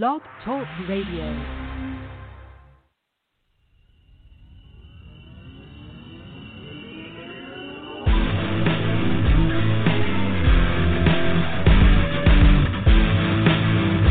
Blog 0.00 0.22
Talk 0.46 0.64
Radio. 0.88 1.28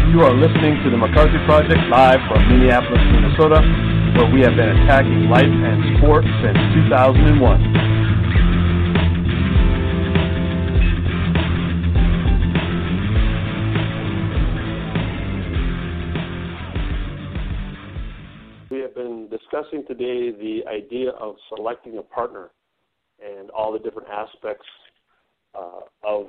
You 0.06 0.22
are 0.22 0.36
listening 0.38 0.78
to 0.84 0.92
the 0.92 0.98
McCarthy 0.98 1.34
Project 1.48 1.80
live 1.90 2.20
from 2.30 2.38
Minneapolis, 2.50 3.02
Minnesota, 3.10 3.66
where 4.14 4.32
we 4.32 4.42
have 4.42 4.56
been 4.56 4.70
attacking 4.70 5.28
life 5.28 5.50
and 5.50 5.98
sport 5.98 6.24
since 6.46 6.60
2001. 6.86 8.09
Have 18.90 18.96
been 18.96 19.30
discussing 19.30 19.86
today 19.88 20.32
the 20.32 20.62
idea 20.68 21.12
of 21.12 21.36
selecting 21.56 22.00
a 22.00 22.02
partner 22.02 22.50
and 23.24 23.52
all 23.52 23.72
the 23.72 23.78
different 23.78 24.08
aspects 24.10 24.66
uh, 25.54 25.82
of 26.04 26.26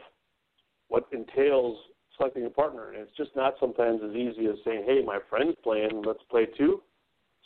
what 0.88 1.06
entails 1.10 1.78
selecting 2.18 2.44
a 2.44 2.50
partner. 2.50 2.90
And 2.90 2.98
it's 2.98 3.16
just 3.16 3.30
not 3.34 3.54
sometimes 3.58 4.02
as 4.04 4.14
easy 4.14 4.46
as 4.46 4.56
saying, 4.62 4.84
hey, 4.86 5.00
my 5.02 5.20
friend's 5.30 5.56
playing, 5.64 6.02
let's 6.04 6.22
play 6.30 6.48
too. 6.58 6.82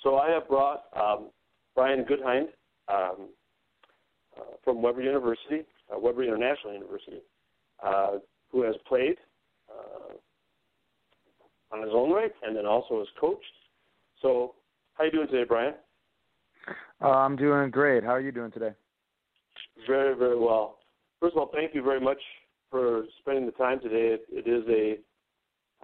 So 0.03 0.17
I 0.17 0.31
have 0.31 0.49
brought 0.49 0.85
um, 1.01 1.31
Brian 1.77 2.05
Goodhind 2.09 2.49
um, 2.89 3.29
uh, 4.37 4.57
from 4.65 4.83
Webber 4.83 5.03
University, 5.03 5.63
uh, 5.95 5.99
Webber 5.99 6.25
International 6.25 6.73
University, 6.73 7.21
uh, 7.85 8.19
who 8.51 8.63
has 8.63 8.75
played 8.89 9.19
uh, 9.71 10.15
on 11.71 11.83
his 11.83 11.93
own 11.95 12.11
right 12.11 12.33
and 12.43 12.57
then 12.57 12.67
also 12.67 12.99
has 12.99 13.09
coached. 13.21 13.45
So 14.21 14.57
how 14.95 15.05
you 15.05 15.11
doing 15.11 15.29
today, 15.29 15.45
Brian? 15.47 15.75
Uh, 17.03 17.11
I'm 17.11 17.37
doing 17.37 17.71
great. 17.71 18.05
How 18.05 18.11
are 18.11 18.21
you 18.21 18.33
doing 18.33 18.51
today? 18.51 18.73
Very, 19.87 20.17
very 20.17 20.39
well. 20.39 20.79
First 21.21 21.35
of 21.35 21.39
all, 21.39 21.51
thank 21.53 21.75
you 21.75 21.83
very 21.83 22.01
much 22.01 22.19
for 22.71 23.05
spending 23.21 23.47
the 23.47 23.53
time 23.53 23.81
today. 23.81 24.17
It, 24.17 24.27
it 24.31 24.49
is 24.49 24.65
a 24.69 24.99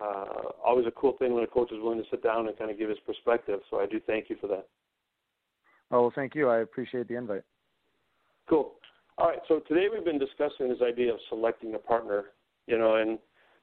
uh, 0.03 0.53
always 0.65 0.87
a 0.87 0.91
cool 0.93 1.15
thing 1.19 1.35
when 1.35 1.45
a 1.45 1.47
coach 1.47 1.71
is 1.71 1.79
willing 1.83 2.03
to 2.03 2.09
sit 2.11 2.23
down 2.23 2.47
and 2.49 2.57
kind 2.57 2.71
of 2.71 2.79
give 2.79 2.89
his 2.89 2.99
perspective. 3.01 3.61
So 3.71 3.81
I 3.81 3.87
do 3.87 4.01
thank 4.07 4.31
you 4.31 4.37
for 4.41 4.47
that. 4.47 4.67
Oh, 5.91 6.03
well, 6.03 6.13
thank 6.15 6.35
you. 6.35 6.49
I 6.49 6.61
appreciate 6.61 7.07
the 7.07 7.17
invite. 7.17 7.43
Cool. 8.49 8.73
All 9.19 9.29
right. 9.29 9.41
So 9.49 9.61
today 9.69 9.89
we've 9.93 10.05
been 10.05 10.19
discussing 10.19 10.69
this 10.69 10.81
idea 10.83 11.13
of 11.13 11.19
selecting 11.29 11.75
a 11.75 11.79
partner. 11.79 12.27
You 12.67 12.79
know, 12.79 12.97
and 12.97 13.19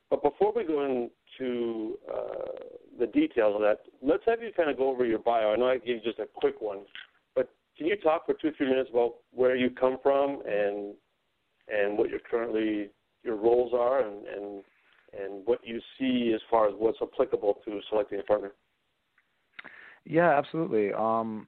but 0.10 0.22
before 0.22 0.54
we 0.56 0.64
go 0.64 0.86
into 0.86 1.98
uh, 2.12 2.64
the 3.00 3.07
details 3.18 3.56
of 3.56 3.62
that, 3.62 3.80
let's 4.02 4.24
have 4.26 4.42
you 4.42 4.52
kind 4.56 4.70
of 4.70 4.78
go 4.78 4.90
over 4.90 5.06
your 5.06 5.20
bio. 5.20 5.54
I 5.54 5.56
know 5.56 5.68
I 5.68 5.78
gave 5.78 5.98
you 5.98 6.02
just 6.04 6.20
a 6.20 6.28
quick 6.32 6.62
one, 6.62 6.80
but 7.36 7.50
can 7.78 7.88
you 7.88 7.96
talk 7.98 8.26
for 8.26 8.34
two, 8.34 8.52
three 8.56 8.70
minutes 8.70 8.90
about 8.92 9.16
where 9.32 9.56
you 9.56 9.70
come 9.70 9.98
from 10.04 10.42
and 10.46 10.94
and 11.70 11.98
what 11.98 12.10
your 12.10 12.20
currently 12.20 12.90
your 13.24 13.36
roles 13.36 13.74
are 13.74 14.08
and 14.08 14.26
and 14.26 14.64
and 15.20 15.46
what 15.46 15.60
you 15.64 15.80
see 15.98 16.32
as 16.36 16.42
far 16.50 16.68
as 16.68 16.74
what's 16.78 17.00
applicable 17.02 17.60
to 17.66 17.80
selecting 17.90 18.20
a 18.20 18.24
partner? 18.24 18.52
Yeah, 20.06 20.38
absolutely. 20.38 20.94
Um, 20.94 21.48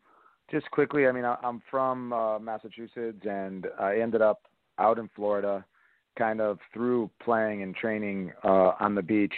just 0.52 0.70
quickly, 0.72 1.08
I 1.08 1.12
mean, 1.12 1.26
I, 1.26 1.38
I'm 1.44 1.62
from 1.70 2.12
uh, 2.12 2.40
Massachusetts, 2.40 3.26
and 3.30 3.68
I 3.80 4.00
ended 4.00 4.22
up 4.22 4.42
out 4.80 4.98
in 4.98 5.10
Florida, 5.16 5.64
kind 6.18 6.42
of 6.42 6.58
through 6.74 7.10
playing 7.24 7.62
and 7.62 7.76
training 7.76 8.32
uh, 8.44 8.72
on 8.80 8.96
the 8.96 9.02
beach, 9.02 9.34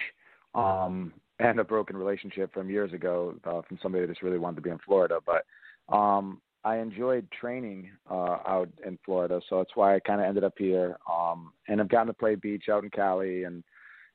um, 0.56 1.14
and 1.42 1.60
a 1.60 1.64
broken 1.64 1.98
relationship 1.98 2.54
from 2.54 2.70
years 2.70 2.94
ago 2.94 3.36
uh, 3.46 3.62
from 3.68 3.80
somebody 3.82 4.06
that 4.06 4.12
just 4.12 4.22
really 4.22 4.38
wanted 4.38 4.58
to 4.58 4.62
be 4.62 4.70
in 4.70 4.80
Florida. 4.86 5.20
But 5.26 5.46
um, 5.94 6.40
I 6.64 6.78
enjoyed 6.78 7.28
training 7.32 7.90
uh, 8.10 8.38
out 8.46 8.70
in 8.86 9.00
Florida, 9.04 9.42
so 9.50 9.58
that's 9.58 9.76
why 9.76 9.96
I 9.96 10.00
kind 10.00 10.22
of 10.22 10.28
ended 10.28 10.44
up 10.44 10.54
here. 10.58 10.98
Um, 11.12 11.54
and 11.68 11.82
I've 11.82 11.90
gotten 11.90 12.08
to 12.08 12.14
play 12.14 12.36
beach 12.36 12.66
out 12.72 12.84
in 12.84 12.90
Cali 12.90 13.44
and 13.44 13.64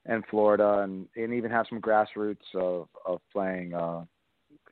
and 0.09 0.23
Florida, 0.31 0.83
and 0.85 1.09
and 1.17 1.35
even 1.35 1.51
have 1.51 1.67
some 1.69 1.81
grassroots 1.81 2.55
of 2.55 2.89
of 3.05 3.21
playing 3.33 3.75
uh, 3.75 4.05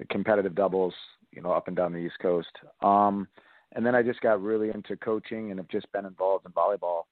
competitive 0.08 0.54
doubles, 0.54 0.94
you 1.32 1.42
know, 1.42 1.50
up 1.50 1.66
and 1.66 1.76
down 1.76 1.92
the 1.92 1.98
East 1.98 2.18
Coast. 2.22 2.52
Um, 2.82 3.26
and 3.72 3.84
then 3.84 3.96
I 3.96 4.02
just 4.02 4.20
got 4.20 4.40
really 4.40 4.70
into 4.70 4.96
coaching 4.96 5.50
and 5.50 5.58
have 5.58 5.68
just 5.68 5.90
been 5.90 6.06
involved 6.06 6.46
in 6.46 6.52
volleyball 6.52 7.02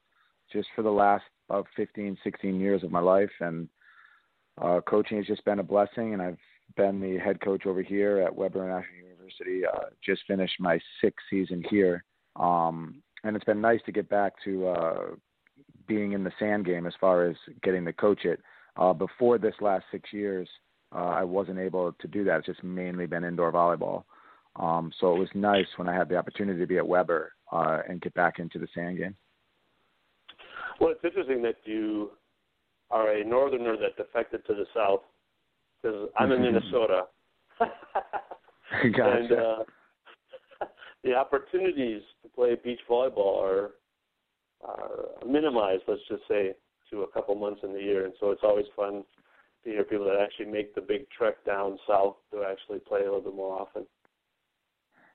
just 0.52 0.68
for 0.76 0.82
the 0.82 0.90
last 0.90 1.24
about 1.48 1.66
15, 1.76 2.16
16 2.22 2.60
years 2.60 2.84
of 2.84 2.92
my 2.92 3.00
life. 3.00 3.30
And 3.40 3.68
uh, 4.60 4.80
coaching 4.86 5.16
has 5.16 5.26
just 5.26 5.44
been 5.44 5.58
a 5.58 5.64
blessing, 5.64 6.12
and 6.12 6.22
I've 6.22 6.38
been 6.76 7.00
the 7.00 7.18
head 7.18 7.40
coach 7.40 7.66
over 7.66 7.82
here 7.82 8.20
at 8.20 8.34
Webber 8.34 8.66
National 8.66 9.08
University. 9.08 9.62
Uh, 9.64 9.86
just 10.04 10.22
finished 10.26 10.54
my 10.60 10.78
sixth 11.00 11.24
season 11.30 11.64
here, 11.70 12.04
um, 12.36 13.02
and 13.24 13.36
it's 13.36 13.44
been 13.44 13.60
nice 13.60 13.80
to 13.86 13.92
get 13.92 14.08
back 14.08 14.34
to 14.44 14.68
uh, 14.68 15.04
being 15.86 16.12
in 16.12 16.24
the 16.24 16.32
sand 16.38 16.66
game 16.66 16.86
as 16.86 16.94
far 17.00 17.26
as 17.26 17.36
getting 17.62 17.84
to 17.84 17.92
coach 17.92 18.24
it. 18.24 18.40
Uh, 18.76 18.92
before 18.92 19.38
this 19.38 19.54
last 19.60 19.84
six 19.90 20.12
years, 20.12 20.48
uh, 20.94 21.08
I 21.08 21.24
wasn't 21.24 21.58
able 21.58 21.92
to 21.92 22.08
do 22.08 22.24
that. 22.24 22.38
It's 22.38 22.46
just 22.46 22.64
mainly 22.64 23.06
been 23.06 23.24
indoor 23.24 23.52
volleyball. 23.52 24.04
Um, 24.56 24.92
so 25.00 25.14
it 25.14 25.18
was 25.18 25.28
nice 25.34 25.66
when 25.76 25.88
I 25.88 25.94
had 25.94 26.08
the 26.08 26.16
opportunity 26.16 26.58
to 26.60 26.66
be 26.66 26.78
at 26.78 26.86
Webber 26.86 27.32
uh, 27.50 27.80
and 27.88 28.00
get 28.00 28.14
back 28.14 28.38
into 28.38 28.58
the 28.58 28.68
sand 28.74 28.98
game. 28.98 29.16
Well, 30.80 30.90
it's 30.90 31.04
interesting 31.04 31.42
that 31.42 31.56
you 31.64 32.10
are 32.92 33.16
a 33.16 33.24
northerner 33.24 33.76
that 33.78 33.96
defected 33.96 34.46
to 34.46 34.54
the 34.54 34.66
south 34.74 35.00
because 35.82 36.08
I'm 36.16 36.30
in 36.30 36.42
Minnesota. 36.42 37.02
gotcha. 37.58 39.18
And 39.18 39.32
uh, 39.32 39.64
the 41.04 41.14
opportunities 41.14 42.02
to 42.22 42.28
play 42.28 42.56
beach 42.62 42.80
volleyball 42.88 43.42
are, 43.42 43.70
are 44.62 45.26
minimized, 45.26 45.82
let's 45.88 46.02
just 46.08 46.22
say, 46.28 46.52
to 46.90 47.02
a 47.02 47.08
couple 47.08 47.34
months 47.34 47.60
in 47.64 47.72
the 47.72 47.80
year. 47.80 48.04
And 48.04 48.14
so 48.20 48.30
it's 48.30 48.42
always 48.44 48.66
fun 48.76 49.02
to 49.64 49.70
hear 49.70 49.84
people 49.84 50.04
that 50.06 50.20
actually 50.20 50.52
make 50.52 50.74
the 50.74 50.80
big 50.80 51.08
trek 51.10 51.44
down 51.46 51.78
south 51.88 52.16
to 52.32 52.44
actually 52.44 52.80
play 52.80 53.00
a 53.00 53.04
little 53.04 53.20
bit 53.20 53.34
more 53.34 53.60
often. 53.60 53.86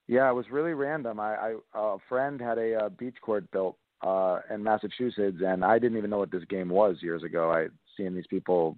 Yeah, 0.08 0.30
it 0.30 0.34
was 0.34 0.46
really 0.50 0.74
random. 0.74 1.20
I, 1.20 1.36
I 1.36 1.56
a 1.76 1.98
friend 2.08 2.40
had 2.40 2.58
a 2.58 2.86
uh, 2.86 2.90
beach 2.90 3.18
court 3.22 3.50
built 3.52 3.78
uh 4.02 4.40
in 4.54 4.64
Massachusetts 4.64 5.38
and 5.46 5.66
I 5.66 5.80
didn't 5.80 5.98
even 5.98 6.10
know 6.10 6.20
what 6.20 6.32
this 6.32 6.46
game 6.46 6.70
was 6.70 6.98
years 7.02 7.24
ago. 7.24 7.52
I 7.52 7.68
seen 7.96 8.14
these 8.16 8.28
people 8.28 8.78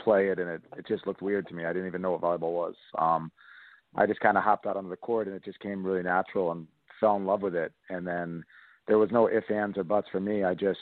play 0.00 0.28
it 0.28 0.38
and 0.38 0.48
it 0.48 0.62
it 0.76 0.86
just 0.86 1.06
looked 1.06 1.22
weird 1.22 1.48
to 1.48 1.54
me. 1.54 1.64
I 1.64 1.72
didn't 1.72 1.88
even 1.88 2.02
know 2.02 2.12
what 2.12 2.20
volleyball 2.20 2.52
was. 2.52 2.74
Um 2.98 3.30
I 3.96 4.06
just 4.06 4.20
kind 4.20 4.36
of 4.36 4.44
hopped 4.44 4.66
out 4.66 4.76
onto 4.76 4.90
the 4.90 4.96
court 4.96 5.26
and 5.26 5.36
it 5.36 5.44
just 5.44 5.60
came 5.60 5.84
really 5.84 6.02
natural 6.02 6.52
and 6.52 6.66
fell 7.00 7.16
in 7.16 7.26
love 7.26 7.42
with 7.42 7.54
it. 7.54 7.72
And 7.88 8.06
then 8.06 8.44
there 8.86 8.98
was 8.98 9.10
no 9.10 9.28
ifs, 9.28 9.50
ands, 9.50 9.78
or 9.78 9.84
buts 9.84 10.08
for 10.10 10.20
me. 10.20 10.44
I 10.44 10.54
just 10.54 10.80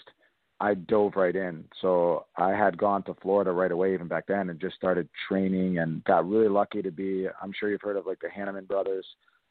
I 0.58 0.74
dove 0.74 1.12
right 1.16 1.36
in. 1.36 1.64
So 1.82 2.26
I 2.36 2.50
had 2.50 2.78
gone 2.78 3.02
to 3.04 3.14
Florida 3.20 3.52
right 3.52 3.70
away, 3.70 3.92
even 3.92 4.08
back 4.08 4.24
then, 4.26 4.48
and 4.48 4.58
just 4.60 4.76
started 4.76 5.08
training 5.28 5.78
and 5.78 6.02
got 6.04 6.28
really 6.28 6.48
lucky 6.48 6.80
to 6.82 6.90
be. 6.90 7.26
I'm 7.42 7.52
sure 7.52 7.70
you've 7.70 7.82
heard 7.82 7.96
of 7.96 8.06
like 8.06 8.20
the 8.20 8.28
Hannemann 8.28 8.66
brothers. 8.66 9.06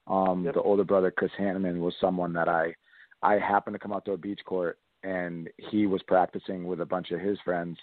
Um, 0.07 0.43
Yep. 0.45 0.55
The 0.55 0.61
older 0.61 0.83
brother, 0.83 1.11
Chris 1.11 1.31
Hannemann, 1.39 1.79
was 1.79 1.93
someone 2.01 2.33
that 2.33 2.49
I 2.49 2.73
I 3.21 3.33
happened 3.33 3.75
to 3.75 3.79
come 3.79 3.93
out 3.93 4.05
to 4.05 4.13
a 4.13 4.17
beach 4.17 4.41
court 4.45 4.79
and 5.03 5.49
he 5.69 5.85
was 5.85 6.01
practicing 6.03 6.65
with 6.65 6.81
a 6.81 6.85
bunch 6.85 7.11
of 7.11 7.19
his 7.19 7.37
friends. 7.45 7.77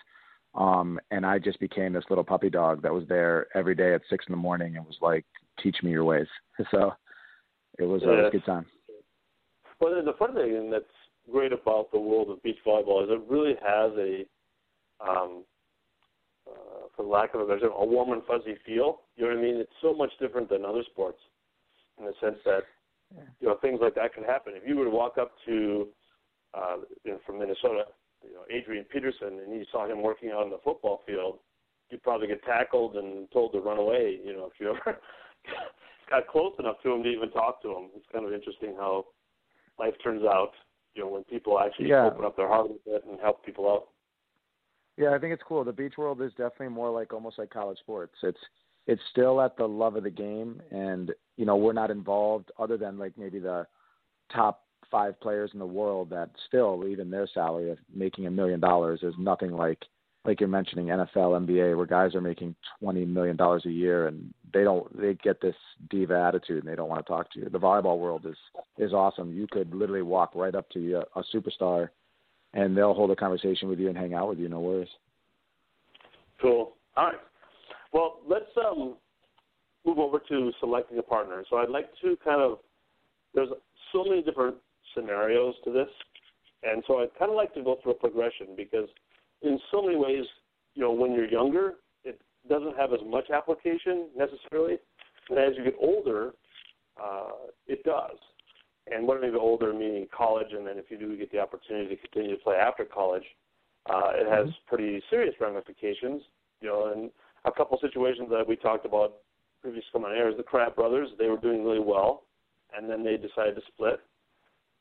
Um, 0.55 1.01
and 1.11 1.25
I 1.25 1.39
just 1.39 1.59
became 1.61 1.93
this 1.93 2.05
little 2.11 2.25
puppy 2.25 2.51
dog 2.51 2.83
that 2.83 2.93
was 2.93 3.05
there 3.09 3.47
every 3.55 3.75
day 3.75 3.95
at 3.95 4.03
six 4.11 4.25
in 4.29 4.33
the 4.33 4.39
morning 4.39 4.77
and 4.77 4.85
was 4.85 4.99
like, 5.01 5.25
teach 5.63 5.77
me 5.83 5.91
your 5.91 6.05
ways. 6.05 6.27
So 6.71 6.93
it 7.79 7.85
was, 7.85 8.03
uh, 8.03 8.11
it 8.11 8.17
was 8.17 8.27
a 8.29 8.31
good 8.31 8.45
time. 8.45 8.67
Well, 9.81 10.05
the 10.05 10.13
fun 10.19 10.35
thing 10.35 10.71
that's 10.71 10.85
great 11.31 11.53
about 11.53 11.91
the 11.91 11.99
world 11.99 12.31
of 12.31 12.43
beach 12.43 12.59
volleyball 12.67 13.03
is 13.03 13.11
it 13.11 13.23
really 13.29 13.55
has 13.67 13.93
a, 13.99 14.25
um, 15.01 15.45
uh, 16.47 16.87
for 16.95 17.05
lack 17.05 17.35
of 17.35 17.41
a 17.41 17.47
better 17.47 17.61
term, 17.61 17.73
a 17.75 17.85
warm 17.85 18.13
and 18.13 18.23
fuzzy 18.25 18.57
feel. 18.67 19.01
You 19.17 19.25
know 19.25 19.31
what 19.31 19.39
I 19.39 19.43
mean? 19.43 19.57
It's 19.57 19.73
so 19.81 19.95
much 19.95 20.11
different 20.21 20.51
than 20.51 20.65
other 20.65 20.83
sports 20.91 21.19
in 21.99 22.05
the 22.05 22.13
sense 22.21 22.37
that 22.45 22.63
you 23.41 23.49
know 23.49 23.57
things 23.61 23.81
like 23.83 23.95
that 23.97 24.15
could 24.15 24.25
happen. 24.25 24.55
If 24.57 24.63
you 24.67 24.77
were 24.77 24.85
to 24.85 24.91
walk 24.91 25.19
up 25.19 25.33
to, 25.47 25.89
uh, 26.55 26.77
you 27.05 27.13
know, 27.13 27.19
from 27.27 27.39
Minnesota, 27.39 27.85
you 28.25 28.35
know, 28.35 28.45
Adrian 28.51 28.85
Peterson, 28.85 29.41
and 29.45 29.53
you 29.53 29.65
saw 29.71 29.87
him 29.87 30.03
working 30.03 30.31
out 30.31 30.45
on 30.45 30.51
the 30.51 30.59
football 30.65 31.03
field, 31.07 31.39
you'd 31.91 32.03
probably 32.03 32.29
get 32.29 32.43
tackled 32.45 32.97
and 32.97 33.31
told 33.33 33.53
to 33.53 33.61
run 33.61 33.79
away. 33.79 34.19
You 34.25 34.33
know, 34.35 34.47
if 34.47 34.53
you 34.61 34.71
ever 34.71 34.99
got 36.11 36.29
close 36.29 36.53
enough 36.59 36.77
to 36.83 36.93
him 36.93 37.03
to 37.03 37.09
even 37.09 37.31
talk 37.31 37.63
to 37.63 37.69
him. 37.69 37.91
It's 37.97 38.07
kind 38.13 38.25
of 38.27 38.33
interesting 38.33 38.75
how 38.77 39.07
life 39.79 39.95
turns 40.03 40.23
out. 40.25 40.53
You 40.95 41.03
know, 41.03 41.09
when 41.09 41.25
people 41.25 41.59
actually 41.59 41.89
Yeah. 41.89 42.07
open 42.07 42.25
up 42.25 42.37
their 42.37 42.49
heart 42.49 42.71
a 42.71 42.91
bit 42.91 43.05
and 43.05 43.19
help 43.19 43.45
people 43.45 43.71
out. 43.71 43.89
Yeah, 44.99 45.15
I 45.15 45.19
think 45.19 45.33
it's 45.33 45.43
cool. 45.43 45.65
The 45.65 45.73
beach 45.73 45.97
world 45.97 46.21
is 46.21 46.33
definitely 46.33 46.69
more 46.69 46.91
like 46.91 47.15
almost 47.15 47.39
like 47.39 47.49
college 47.49 47.79
sports. 47.79 48.15
It's 48.23 48.39
it's 48.87 49.03
still 49.11 49.41
at 49.41 49.57
the 49.57 49.67
love 49.67 49.97
of 49.97 50.05
the 50.05 50.11
game, 50.11 50.61
and 50.71 51.13
you 51.37 51.47
know 51.47 51.57
we're 51.57 51.73
not 51.73 51.91
involved 51.91 52.51
other 52.59 52.77
than 52.77 52.99
like 52.99 53.17
maybe 53.17 53.39
the 53.39 53.67
top 54.33 54.65
five 54.91 55.19
players 55.21 55.51
in 55.53 55.59
the 55.59 55.67
world 55.67 56.11
that 56.11 56.31
still 56.47 56.87
even 56.87 57.11
their 57.11 57.29
salary 57.33 57.71
of 57.71 57.79
making 57.95 58.27
a 58.27 58.31
million 58.31 58.61
dollars 58.61 59.01
is 59.03 59.15
nothing 59.19 59.53
like 59.53 59.79
like 60.25 60.39
you're 60.39 60.49
mentioning 60.49 60.87
NFL, 60.87 61.47
NBA, 61.47 61.77
where 61.77 61.87
guys 61.87 62.15
are 62.15 62.21
making 62.21 62.55
twenty 62.79 63.05
million 63.05 63.37
dollars 63.37 63.65
a 63.67 63.71
year 63.71 64.07
and 64.07 64.33
they 64.53 64.63
don't 64.63 65.01
they 65.01 65.15
get 65.15 65.41
this 65.41 65.57
diva 65.91 66.21
attitude 66.29 66.63
and 66.63 66.71
they 66.71 66.77
don't 66.77 66.89
want 66.89 67.05
to 67.05 67.11
talk 67.11 67.33
to 67.33 67.41
you. 67.41 67.49
The 67.49 67.59
volleyball 67.59 67.99
world 67.99 68.27
is 68.27 68.37
is 68.79 68.93
awesome. 68.93 69.33
You 69.33 69.47
could 69.51 69.75
literally 69.75 70.03
walk 70.03 70.33
right 70.35 70.55
up 70.55 70.69
to 70.71 70.95
a, 70.95 71.19
a 71.19 71.25
superstar 71.35 71.89
and 72.55 72.77
they'll 72.77 72.95
hold 72.95 73.11
a 73.11 73.17
conversation 73.17 73.69
with 73.69 73.81
you 73.81 73.89
and 73.89 73.97
hang 73.97 74.15
out 74.15 74.29
with 74.29 74.39
you, 74.39 74.49
no 74.49 74.61
worries. 74.61 74.89
Cool. 76.41 76.75
All 76.97 77.07
right. 77.07 77.15
Well, 77.93 78.21
let's 78.27 78.47
um, 78.57 78.97
move 79.85 79.99
over 79.99 80.19
to 80.29 80.53
selecting 80.61 80.99
a 80.99 81.03
partner. 81.03 81.45
So 81.49 81.57
I'd 81.57 81.69
like 81.69 81.91
to 82.03 82.17
kind 82.25 82.41
of 82.41 82.59
there's 83.35 83.49
so 83.93 84.05
many 84.05 84.23
different 84.23 84.57
scenarios 84.95 85.55
to 85.65 85.73
this, 85.73 85.89
and 86.63 86.83
so 86.87 87.01
I'd 87.01 87.15
kind 87.19 87.31
of 87.31 87.37
like 87.37 87.55
to 87.55 87.63
go 87.63 87.79
through 87.83 87.93
a 87.93 87.95
progression 87.95 88.49
because 88.57 88.89
in 89.43 89.59
so 89.71 89.83
many 89.83 89.97
ways, 89.97 90.25
you 90.75 90.83
know, 90.83 90.93
when 90.93 91.13
you're 91.13 91.29
younger, 91.29 91.75
it 92.05 92.21
doesn't 92.49 92.77
have 92.77 92.93
as 92.93 93.01
much 93.07 93.31
application 93.31 94.09
necessarily, 94.17 94.79
and 95.31 95.39
as 95.39 95.53
you 95.57 95.65
get 95.65 95.75
older, 95.81 96.33
uh, 97.03 97.49
it 97.67 97.83
does. 97.85 98.17
And 98.91 99.07
when 99.07 99.19
I 99.19 99.21
mean 99.23 99.33
by 99.33 99.39
older, 99.39 99.73
meaning 99.73 100.07
college, 100.15 100.49
and 100.53 100.67
then 100.67 100.77
if 100.77 100.87
you 100.91 100.99
do 100.99 101.17
get 101.17 101.31
the 101.31 101.39
opportunity 101.39 101.95
to 101.95 102.09
continue 102.09 102.37
to 102.37 102.43
play 102.43 102.57
after 102.57 102.85
college, 102.85 103.23
uh, 103.89 104.11
it 104.15 104.29
has 104.29 104.53
pretty 104.67 105.03
serious 105.09 105.35
ramifications. 105.41 106.23
You 106.61 106.69
know, 106.69 106.93
and 106.93 107.11
a 107.45 107.53
couple 107.53 107.79
situations 107.81 108.29
that 108.31 108.47
we 108.47 108.57
talked 108.57 108.87
about 108.87 109.15
previous 109.61 109.85
come 109.93 110.05
on 110.05 110.13
air 110.13 110.29
is 110.29 110.37
the 110.37 110.43
Crabb 110.43 110.75
brothers. 110.75 111.09
They 111.19 111.29
were 111.29 111.37
doing 111.37 111.65
really 111.65 111.81
well, 111.81 112.25
and 112.77 112.91
then 112.91 113.05
they 113.05 113.17
decided 113.17 113.55
to 113.55 113.63
split. 113.73 114.01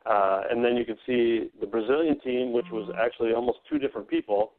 Uh, 0.06 0.42
and 0.50 0.66
then 0.66 0.76
you 0.76 0.84
can 0.84 0.98
see 1.06 1.52
the 1.60 1.68
Brazilian 1.68 2.20
team, 2.22 2.52
which 2.52 2.66
was 2.72 2.92
actually 3.00 3.34
almost 3.34 3.60
two 3.70 3.78
different 3.78 4.08
people. 4.08 4.54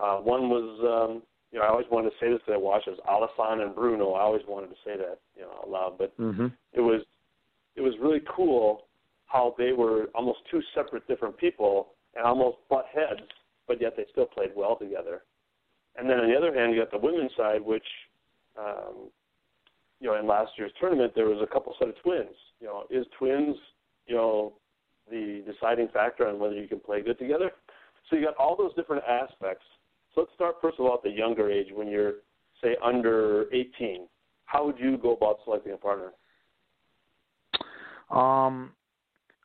Uh, 0.00 0.18
one 0.18 0.48
was, 0.48 0.78
um, 1.10 1.22
you 1.50 1.58
know, 1.58 1.64
I 1.64 1.68
always 1.68 1.86
wanted 1.90 2.10
to 2.10 2.16
say 2.20 2.30
this 2.30 2.38
because 2.46 2.54
I 2.54 2.62
watched 2.62 2.86
it 2.86 2.96
was 2.96 3.00
Alisson 3.08 3.62
and 3.62 3.74
Bruno. 3.74 4.12
I 4.12 4.20
always 4.20 4.42
wanted 4.46 4.68
to 4.68 4.76
say 4.84 4.96
that, 4.96 5.18
you 5.36 5.42
know, 5.42 5.50
out 5.62 5.68
loud, 5.68 5.98
but 5.98 6.16
Mm-hmm. 6.18 6.46
it 6.72 6.80
was 6.80 7.02
it 7.76 7.80
was 7.80 7.94
really 8.00 8.20
cool 8.36 8.86
how 9.26 9.54
they 9.58 9.72
were 9.72 10.06
almost 10.14 10.40
two 10.50 10.60
separate 10.74 11.06
different 11.06 11.36
people 11.36 11.94
and 12.14 12.24
almost 12.24 12.58
butt 12.68 12.86
heads, 12.92 13.20
but 13.66 13.80
yet 13.80 13.94
they 13.96 14.04
still 14.10 14.26
played 14.26 14.50
well 14.54 14.76
together. 14.76 15.22
And 15.96 16.08
then 16.08 16.18
on 16.20 16.28
the 16.28 16.36
other 16.36 16.54
hand, 16.54 16.72
you 16.74 16.80
got 16.80 16.90
the 16.90 16.98
women's 16.98 17.32
side, 17.36 17.60
which 17.60 17.84
um, 18.58 19.10
you 20.00 20.08
know, 20.08 20.18
in 20.18 20.26
last 20.26 20.52
year's 20.56 20.72
tournament 20.80 21.12
there 21.14 21.26
was 21.26 21.40
a 21.42 21.52
couple 21.52 21.74
set 21.78 21.88
of 21.88 21.94
twins. 22.02 22.34
You 22.60 22.66
know, 22.66 22.84
is 22.90 23.06
twins, 23.18 23.56
you 24.06 24.14
know, 24.14 24.54
the 25.10 25.42
deciding 25.50 25.88
factor 25.88 26.26
on 26.26 26.38
whether 26.38 26.54
you 26.54 26.68
can 26.68 26.80
play 26.80 27.02
good 27.02 27.18
together? 27.18 27.50
So 28.08 28.16
you 28.16 28.24
got 28.24 28.36
all 28.36 28.56
those 28.56 28.74
different 28.74 29.04
aspects. 29.04 29.64
So 30.14 30.22
let's 30.22 30.32
start 30.34 30.56
first 30.60 30.78
of 30.78 30.86
all 30.86 30.94
at 30.94 31.02
the 31.02 31.10
younger 31.10 31.50
age 31.50 31.68
when 31.72 31.88
you're 31.88 32.14
say 32.62 32.76
under 32.82 33.46
18. 33.52 34.06
How 34.44 34.66
would 34.66 34.78
you 34.78 34.98
go 34.98 35.14
about 35.14 35.38
selecting 35.44 35.72
a 35.72 35.76
partner? 35.76 36.12
Um, 38.10 38.72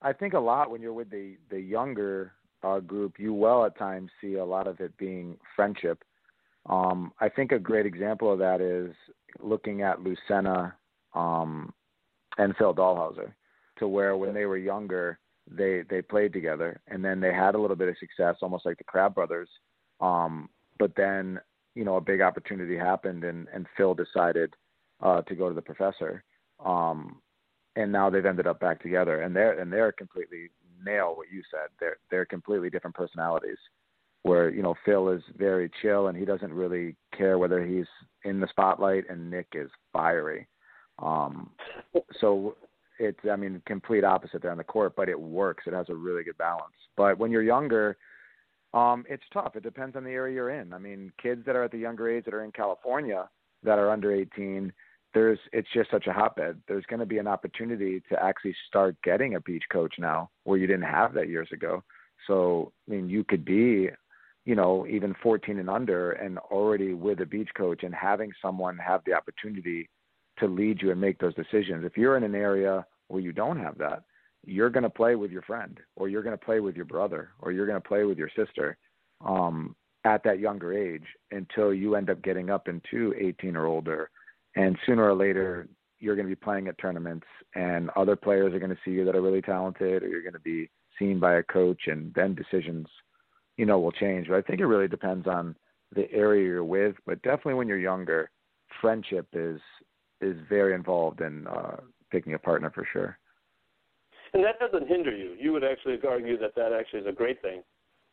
I 0.02 0.14
think 0.14 0.34
a 0.34 0.40
lot 0.40 0.72
when 0.72 0.82
you're 0.82 0.94
with 0.94 1.10
the 1.10 1.38
the 1.50 1.60
younger 1.60 2.34
uh, 2.64 2.80
group, 2.80 3.20
you 3.20 3.34
will 3.34 3.66
at 3.66 3.78
times 3.78 4.10
see 4.22 4.36
a 4.36 4.46
lot 4.46 4.68
of 4.68 4.80
it 4.80 4.98
being 4.98 5.38
friendship. 5.56 6.04
Um, 6.68 7.12
I 7.20 7.30
think 7.30 7.52
a 7.52 7.60
great 7.60 7.86
example 7.86 8.32
of 8.32 8.40
that 8.40 8.62
is 8.62 8.96
looking 9.40 9.82
at 9.82 10.00
Lucena 10.00 10.74
um, 11.14 11.74
and 12.38 12.56
Phil 12.58 12.74
Dalhausser, 12.74 13.34
to 13.78 13.88
where 13.88 14.18
when 14.18 14.34
they 14.34 14.46
were 14.46 14.58
younger, 14.58 15.20
they 15.50 15.84
they 15.90 16.02
played 16.02 16.34
together, 16.34 16.82
and 16.88 17.06
then 17.06 17.20
they 17.20 17.34
had 17.34 17.56
a 17.56 17.60
little 17.60 17.76
bit 17.76 17.90
of 17.90 17.98
success, 18.00 18.38
almost 18.42 18.66
like 18.66 18.78
the 18.78 18.84
Crabb 18.84 19.14
brothers. 19.14 19.50
Um, 20.02 20.50
but 20.80 20.96
then 20.96 21.40
you 21.76 21.86
know 21.86 21.98
a 21.98 22.02
big 22.02 22.22
opportunity 22.22 22.78
happened, 22.78 23.24
and 23.24 23.48
and 23.54 23.68
Phil 23.78 23.94
decided 23.94 24.56
uh, 25.02 25.22
to 25.22 25.36
go 25.36 25.50
to 25.50 25.56
the 25.56 25.62
professor. 25.62 26.24
Um, 26.64 27.22
and 27.76 27.92
now 27.92 28.10
they've 28.10 28.26
ended 28.26 28.48
up 28.48 28.60
back 28.60 28.82
together 28.82 29.22
and 29.22 29.36
they're 29.36 29.60
and 29.60 29.72
they're 29.72 29.92
completely 29.92 30.50
nail 30.84 31.14
what 31.16 31.28
you 31.32 31.42
said 31.52 31.70
they're 31.80 31.98
they're 32.10 32.26
completely 32.26 32.70
different 32.70 32.96
personalities 32.96 33.58
where 34.26 34.50
you 34.50 34.64
know 34.64 34.74
Phil 34.84 35.10
is 35.10 35.22
very 35.38 35.70
chill 35.84 36.08
and 36.08 36.18
he 36.18 36.26
doesn't 36.26 36.52
really 36.52 36.96
care 37.16 37.38
whether 37.38 37.64
he's 37.64 37.86
in 38.24 38.40
the 38.40 38.48
spotlight 38.48 39.04
and 39.08 39.30
Nick 39.30 39.48
is 39.54 39.70
fiery. 39.94 40.48
Um 40.98 41.52
so 42.20 42.58
it's 42.98 43.20
I 43.32 43.36
mean 43.36 43.62
complete 43.68 44.04
opposite 44.04 44.42
there 44.42 44.52
on 44.52 44.58
the 44.58 44.64
court 44.64 44.96
but 44.96 45.10
it 45.10 45.20
works. 45.20 45.66
It 45.68 45.74
has 45.74 45.90
a 45.90 45.96
really 45.96 46.24
good 46.24 46.40
balance. 46.40 46.74
But 46.98 47.20
when 47.20 47.30
you're 47.30 47.44
younger 47.44 47.98
um 48.74 49.06
it's 49.08 49.24
tough. 49.32 49.56
It 49.56 49.62
depends 49.62 49.96
on 49.96 50.04
the 50.04 50.10
area 50.10 50.34
you're 50.34 50.50
in. 50.50 50.74
I 50.74 50.80
mean 50.80 51.12
kids 51.22 51.46
that 51.46 51.56
are 51.56 51.64
at 51.64 51.72
the 51.72 51.78
younger 51.78 52.10
age 52.10 52.26
that 52.26 52.34
are 52.34 52.44
in 52.44 52.52
California 52.52 53.30
that 53.62 53.78
are 53.78 53.92
under 53.92 54.12
18 54.12 54.74
there's 55.14 55.40
it's 55.54 55.70
just 55.72 55.92
such 55.92 56.08
a 56.08 56.14
hotbed. 56.14 56.60
There's 56.68 56.86
going 56.88 57.00
to 57.00 57.06
be 57.06 57.20
an 57.20 57.28
opportunity 57.28 58.02
to 58.10 58.22
actually 58.22 58.56
start 58.68 58.98
getting 59.04 59.36
a 59.36 59.42
beach 59.42 59.64
coach 59.72 59.94
now 60.00 60.32
where 60.46 60.58
you 60.58 60.66
didn't 60.66 60.82
have 60.82 61.14
that 61.14 61.30
years 61.30 61.48
ago. 61.54 61.84
So, 62.28 62.74
I 62.88 62.92
mean, 62.92 63.10
you 63.10 63.24
could 63.24 63.46
be, 63.46 63.90
you 64.46 64.56
know, 64.56 64.86
even 64.88 65.16
14 65.22 65.60
and 65.60 65.70
under 65.70 66.12
and 66.12 66.38
already 66.38 66.94
with 66.94 67.20
a 67.22 67.26
beach 67.26 67.50
coach 67.58 67.84
and 67.84 67.94
having 67.94 68.32
someone 68.42 68.78
have 68.78 69.02
the 69.06 69.14
opportunity 69.14 69.90
to 70.38 70.48
lead 70.48 70.82
you 70.82 70.92
and 70.92 71.02
make 71.02 71.18
those 71.20 71.34
decisions. 71.34 71.84
If 71.84 71.98
you're 71.98 72.16
in 72.18 72.24
an 72.24 72.36
area 72.36 72.86
where 73.08 73.22
you 73.22 73.32
don't 73.32 73.60
have 73.60 73.78
that, 73.80 74.04
you're 74.46 74.70
going 74.70 74.84
to 74.84 74.90
play 74.90 75.16
with 75.16 75.32
your 75.32 75.42
friend 75.42 75.80
or 75.96 76.08
you're 76.08 76.22
going 76.22 76.38
to 76.38 76.46
play 76.46 76.60
with 76.60 76.76
your 76.76 76.86
brother 76.86 77.32
or 77.40 77.52
you're 77.52 77.66
going 77.66 77.82
to 77.82 77.88
play 77.88 78.04
with 78.04 78.18
your 78.18 78.30
sister 78.36 78.78
um, 79.26 79.76
at 80.04 80.24
that 80.24 80.40
younger 80.40 80.74
age 80.74 81.06
until 81.32 81.74
you 81.74 81.96
end 81.96 82.12
up 82.12 82.22
getting 82.22 82.52
up 82.52 82.68
into 82.68 83.16
18 83.20 83.56
or 83.56 83.66
older 83.66 84.12
and 84.56 84.78
sooner 84.86 85.04
or 85.04 85.16
later 85.16 85.68
you're 86.00 86.16
going 86.16 86.28
to 86.28 86.36
be 86.36 86.40
playing 86.40 86.68
at 86.68 86.78
tournaments 86.78 87.26
and 87.56 87.90
other 87.96 88.16
players 88.16 88.54
are 88.54 88.60
going 88.60 88.70
to 88.70 88.78
see 88.86 88.92
you 88.92 89.04
that 89.06 89.16
are 89.16 89.22
really 89.22 89.42
talented 89.42 90.04
or 90.04 90.08
you're 90.08 90.22
going 90.22 90.34
to 90.34 90.40
be 90.40 90.70
seen 91.00 91.20
by 91.20 91.38
a 91.38 91.44
coach 91.44 91.88
and 91.88 92.14
then 92.14 92.36
decisions 92.36 92.86
you 93.58 93.66
know 93.66 93.80
will 93.80 93.92
change 93.92 94.28
but 94.28 94.36
i 94.36 94.42
think 94.42 94.60
it 94.60 94.66
really 94.66 94.88
depends 94.88 95.28
on 95.28 95.56
the 95.94 96.12
area 96.12 96.44
you're 96.44 96.64
with 96.64 96.96
but 97.06 97.22
definitely 97.22 97.54
when 97.54 97.68
you're 97.68 97.78
younger 97.78 98.30
friendship 98.82 99.28
is 99.34 99.60
is 100.22 100.36
very 100.50 100.74
involved 100.74 101.22
in 101.22 101.48
uh 101.48 101.78
picking 102.12 102.34
a 102.34 102.40
partner 102.40 102.72
for 102.72 102.88
sure 102.92 103.18
And 104.34 104.44
that 104.44 104.60
doesn't 104.60 104.88
hinder 104.88 105.16
you. 105.16 105.36
You 105.40 105.54
would 105.54 105.64
actually 105.64 105.98
argue 106.06 106.38
that 106.40 106.56
that 106.56 106.74
actually 106.74 107.02
is 107.02 107.08
a 107.08 107.12
great 107.14 107.42
thing, 107.42 107.64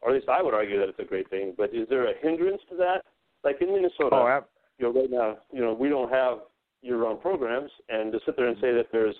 or 0.00 0.10
at 0.10 0.14
least 0.14 0.28
I 0.28 0.40
would 0.40 0.54
argue 0.54 0.78
that 0.78 0.88
it's 0.88 0.98
a 1.00 1.04
great 1.04 1.28
thing. 1.30 1.54
But 1.56 1.74
is 1.74 1.88
there 1.88 2.06
a 2.06 2.14
hindrance 2.22 2.62
to 2.70 2.76
that? 2.76 3.02
Like 3.42 3.60
in 3.60 3.72
Minnesota, 3.74 4.14
oh 4.14 4.28
ab- 4.28 4.46
you 4.78 4.84
know, 4.86 5.00
right 5.00 5.10
now, 5.10 5.38
you 5.52 5.60
know, 5.60 5.72
we 5.72 5.88
don't 5.88 6.12
have 6.12 6.38
year-round 6.82 7.20
programs, 7.20 7.70
and 7.88 8.12
to 8.12 8.20
sit 8.24 8.36
there 8.36 8.46
and 8.46 8.56
say 8.60 8.72
that 8.72 8.86
there's, 8.92 9.16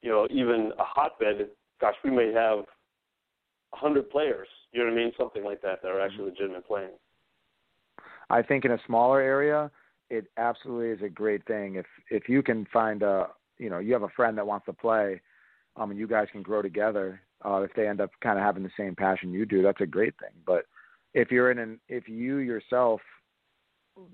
you 0.00 0.10
know, 0.10 0.28
even 0.30 0.72
a 0.78 0.84
hotbed. 0.84 1.48
Gosh, 1.80 1.96
we 2.04 2.10
may 2.10 2.32
have 2.32 2.60
hundred 3.72 4.10
players. 4.10 4.48
You 4.72 4.80
know 4.80 4.90
what 4.90 4.98
I 4.98 5.04
mean? 5.04 5.12
Something 5.18 5.44
like 5.44 5.62
that 5.62 5.82
that 5.82 5.88
are 5.88 6.00
actually 6.00 6.30
legitimate 6.30 6.66
playing. 6.66 6.90
I 8.30 8.42
think 8.42 8.64
in 8.64 8.72
a 8.72 8.78
smaller 8.86 9.20
area, 9.20 9.70
it 10.10 10.26
absolutely 10.36 10.88
is 10.90 11.02
a 11.02 11.08
great 11.08 11.44
thing. 11.46 11.76
If 11.76 11.86
if 12.10 12.28
you 12.28 12.42
can 12.42 12.66
find 12.72 13.02
a 13.02 13.28
you 13.58 13.70
know 13.70 13.78
you 13.78 13.92
have 13.92 14.02
a 14.02 14.08
friend 14.10 14.36
that 14.38 14.46
wants 14.46 14.66
to 14.66 14.72
play, 14.72 15.20
um, 15.76 15.90
and 15.90 15.98
you 15.98 16.06
guys 16.06 16.28
can 16.32 16.42
grow 16.42 16.62
together. 16.62 17.20
Uh, 17.44 17.62
if 17.62 17.72
they 17.74 17.86
end 17.86 18.00
up 18.00 18.10
kind 18.20 18.36
of 18.36 18.44
having 18.44 18.64
the 18.64 18.70
same 18.76 18.96
passion 18.96 19.32
you 19.32 19.46
do, 19.46 19.62
that's 19.62 19.80
a 19.80 19.86
great 19.86 20.14
thing. 20.18 20.32
But 20.44 20.64
if 21.14 21.30
you're 21.30 21.50
in 21.50 21.58
an 21.58 21.80
if 21.88 22.08
you 22.08 22.38
yourself 22.38 23.00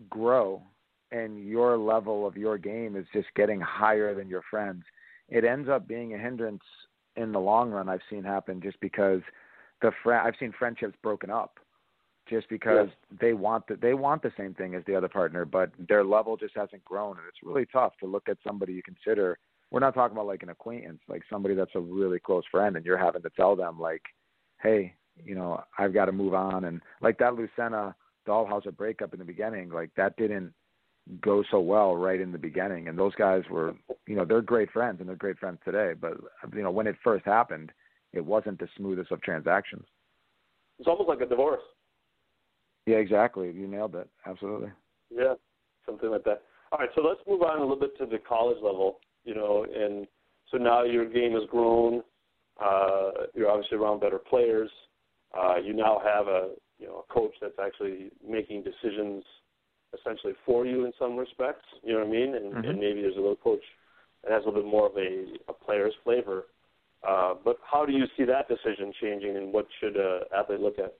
grow 0.08 0.62
and 1.10 1.44
your 1.44 1.76
level 1.76 2.26
of 2.26 2.36
your 2.36 2.58
game 2.58 2.96
is 2.96 3.06
just 3.12 3.28
getting 3.36 3.60
higher 3.60 4.14
than 4.14 4.28
your 4.28 4.42
friends, 4.50 4.82
it 5.28 5.44
ends 5.44 5.68
up 5.68 5.86
being 5.86 6.14
a 6.14 6.18
hindrance 6.18 6.62
in 7.16 7.32
the 7.32 7.38
long 7.38 7.70
run. 7.70 7.88
I've 7.88 8.00
seen 8.10 8.24
happen 8.24 8.60
just 8.60 8.80
because 8.80 9.20
the 9.84 9.92
fr- 10.02 10.14
I've 10.14 10.34
seen 10.40 10.52
friendships 10.58 10.96
broken 11.02 11.30
up 11.30 11.60
just 12.28 12.48
because 12.48 12.88
they 13.20 13.34
want 13.34 13.66
the, 13.68 13.76
they 13.76 13.92
want 13.92 14.22
the 14.22 14.32
same 14.36 14.54
thing 14.54 14.74
as 14.74 14.82
the 14.86 14.96
other 14.96 15.08
partner, 15.08 15.44
but 15.44 15.70
their 15.88 16.02
level 16.02 16.38
just 16.38 16.56
hasn't 16.56 16.82
grown, 16.84 17.18
and 17.18 17.26
it's 17.28 17.42
really 17.42 17.66
tough 17.70 17.92
to 18.00 18.06
look 18.06 18.28
at 18.30 18.38
somebody 18.46 18.72
you 18.72 18.82
consider. 18.82 19.38
We're 19.70 19.80
not 19.80 19.94
talking 19.94 20.16
about 20.16 20.26
like 20.26 20.42
an 20.42 20.48
acquaintance, 20.48 21.00
like 21.06 21.22
somebody 21.30 21.54
that's 21.54 21.74
a 21.74 21.80
really 21.80 22.18
close 22.18 22.44
friend, 22.50 22.76
and 22.76 22.86
you're 22.86 22.96
having 22.96 23.20
to 23.22 23.30
tell 23.36 23.54
them 23.54 23.78
like, 23.78 24.00
hey, 24.62 24.94
you 25.22 25.34
know, 25.34 25.62
I've 25.78 25.92
got 25.92 26.06
to 26.06 26.12
move 26.12 26.32
on, 26.32 26.64
and 26.64 26.80
like 27.02 27.18
that 27.18 27.34
Lucena 27.34 27.94
Dalhausser 28.26 28.74
breakup 28.74 29.12
in 29.12 29.18
the 29.18 29.24
beginning, 29.26 29.68
like 29.68 29.90
that 29.98 30.16
didn't 30.16 30.54
go 31.20 31.44
so 31.50 31.60
well 31.60 31.94
right 31.94 32.22
in 32.22 32.32
the 32.32 32.38
beginning. 32.38 32.88
And 32.88 32.98
those 32.98 33.14
guys 33.16 33.42
were, 33.50 33.74
you 34.08 34.16
know, 34.16 34.24
they're 34.24 34.40
great 34.40 34.70
friends 34.70 35.00
and 35.00 35.08
they're 35.10 35.16
great 35.16 35.38
friends 35.38 35.58
today. 35.62 35.92
But 36.00 36.14
you 36.54 36.62
know, 36.62 36.70
when 36.70 36.86
it 36.86 36.96
first 37.04 37.26
happened, 37.26 37.70
it 38.16 38.24
wasn't 38.24 38.58
the 38.58 38.68
smoothest 38.76 39.10
of 39.10 39.20
transactions. 39.22 39.84
It's 40.78 40.88
almost 40.88 41.08
like 41.08 41.20
a 41.20 41.26
divorce. 41.26 41.62
Yeah, 42.86 42.96
exactly. 42.96 43.50
You 43.52 43.66
nailed 43.66 43.94
it. 43.94 44.08
Absolutely. 44.26 44.70
Yeah, 45.10 45.34
something 45.86 46.10
like 46.10 46.24
that. 46.24 46.42
All 46.72 46.78
right, 46.78 46.90
so 46.94 47.02
let's 47.02 47.20
move 47.28 47.42
on 47.42 47.58
a 47.58 47.60
little 47.60 47.78
bit 47.78 47.96
to 47.98 48.06
the 48.06 48.18
college 48.18 48.58
level. 48.62 48.98
You 49.24 49.34
know, 49.34 49.64
and 49.64 50.06
so 50.50 50.58
now 50.58 50.82
your 50.84 51.06
game 51.06 51.32
has 51.32 51.48
grown. 51.50 52.02
Uh, 52.62 53.10
you're 53.34 53.50
obviously 53.50 53.78
around 53.78 54.00
better 54.00 54.18
players. 54.18 54.70
Uh, 55.36 55.56
you 55.56 55.72
now 55.72 56.00
have 56.04 56.26
a 56.26 56.50
you 56.78 56.86
know 56.86 57.04
a 57.08 57.12
coach 57.12 57.32
that's 57.40 57.58
actually 57.62 58.10
making 58.26 58.64
decisions 58.64 59.24
essentially 59.98 60.34
for 60.44 60.66
you 60.66 60.84
in 60.84 60.92
some 60.98 61.16
respects. 61.16 61.66
You 61.82 61.94
know 61.94 62.00
what 62.00 62.08
I 62.08 62.10
mean? 62.10 62.34
And, 62.34 62.52
mm-hmm. 62.52 62.68
and 62.68 62.80
maybe 62.80 63.00
there's 63.00 63.16
a 63.16 63.20
little 63.20 63.36
coach 63.36 63.62
that 64.22 64.32
has 64.32 64.42
a 64.42 64.46
little 64.46 64.62
bit 64.62 64.70
more 64.70 64.86
of 64.86 64.96
a, 64.96 65.26
a 65.48 65.52
player's 65.52 65.94
flavor. 66.02 66.44
Uh, 67.06 67.34
but 67.44 67.58
how 67.70 67.84
do 67.84 67.92
you 67.92 68.04
see 68.16 68.24
that 68.24 68.48
decision 68.48 68.92
changing, 69.00 69.36
and 69.36 69.52
what 69.52 69.66
should 69.80 69.96
an 69.96 70.20
athlete 70.36 70.60
look 70.60 70.78
at? 70.78 70.94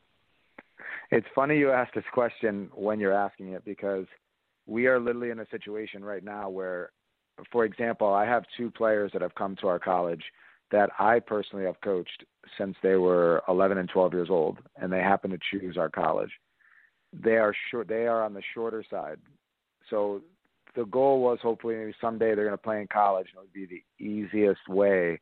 It's 1.10 1.26
funny 1.34 1.58
you 1.58 1.70
ask 1.70 1.94
this 1.94 2.04
question 2.12 2.68
when 2.74 3.00
you're 3.00 3.12
asking 3.12 3.48
it 3.48 3.64
because 3.64 4.06
we 4.66 4.86
are 4.86 4.98
literally 4.98 5.30
in 5.30 5.40
a 5.40 5.48
situation 5.50 6.04
right 6.04 6.24
now 6.24 6.48
where, 6.48 6.90
for 7.52 7.64
example, 7.64 8.12
I 8.12 8.26
have 8.26 8.44
two 8.56 8.70
players 8.70 9.10
that 9.12 9.22
have 9.22 9.34
come 9.34 9.56
to 9.56 9.68
our 9.68 9.78
college 9.78 10.22
that 10.72 10.90
I 10.98 11.20
personally 11.20 11.64
have 11.66 11.80
coached 11.82 12.24
since 12.58 12.76
they 12.82 12.96
were 12.96 13.42
11 13.48 13.78
and 13.78 13.88
12 13.88 14.12
years 14.12 14.28
old, 14.30 14.58
and 14.76 14.92
they 14.92 15.00
happen 15.00 15.30
to 15.30 15.38
choose 15.50 15.76
our 15.76 15.88
college. 15.88 16.30
They 17.12 17.36
are 17.36 17.54
short. 17.70 17.88
They 17.88 18.06
are 18.06 18.22
on 18.24 18.34
the 18.34 18.42
shorter 18.54 18.84
side, 18.90 19.18
so 19.88 20.22
the 20.74 20.84
goal 20.86 21.20
was 21.20 21.38
hopefully 21.40 21.76
maybe 21.76 21.94
someday 22.00 22.34
they're 22.34 22.46
going 22.46 22.50
to 22.50 22.58
play 22.58 22.80
in 22.80 22.88
college, 22.92 23.28
and 23.30 23.38
it 23.38 23.46
would 23.46 23.52
be 23.52 23.82
the 23.98 24.04
easiest 24.04 24.68
way 24.68 25.20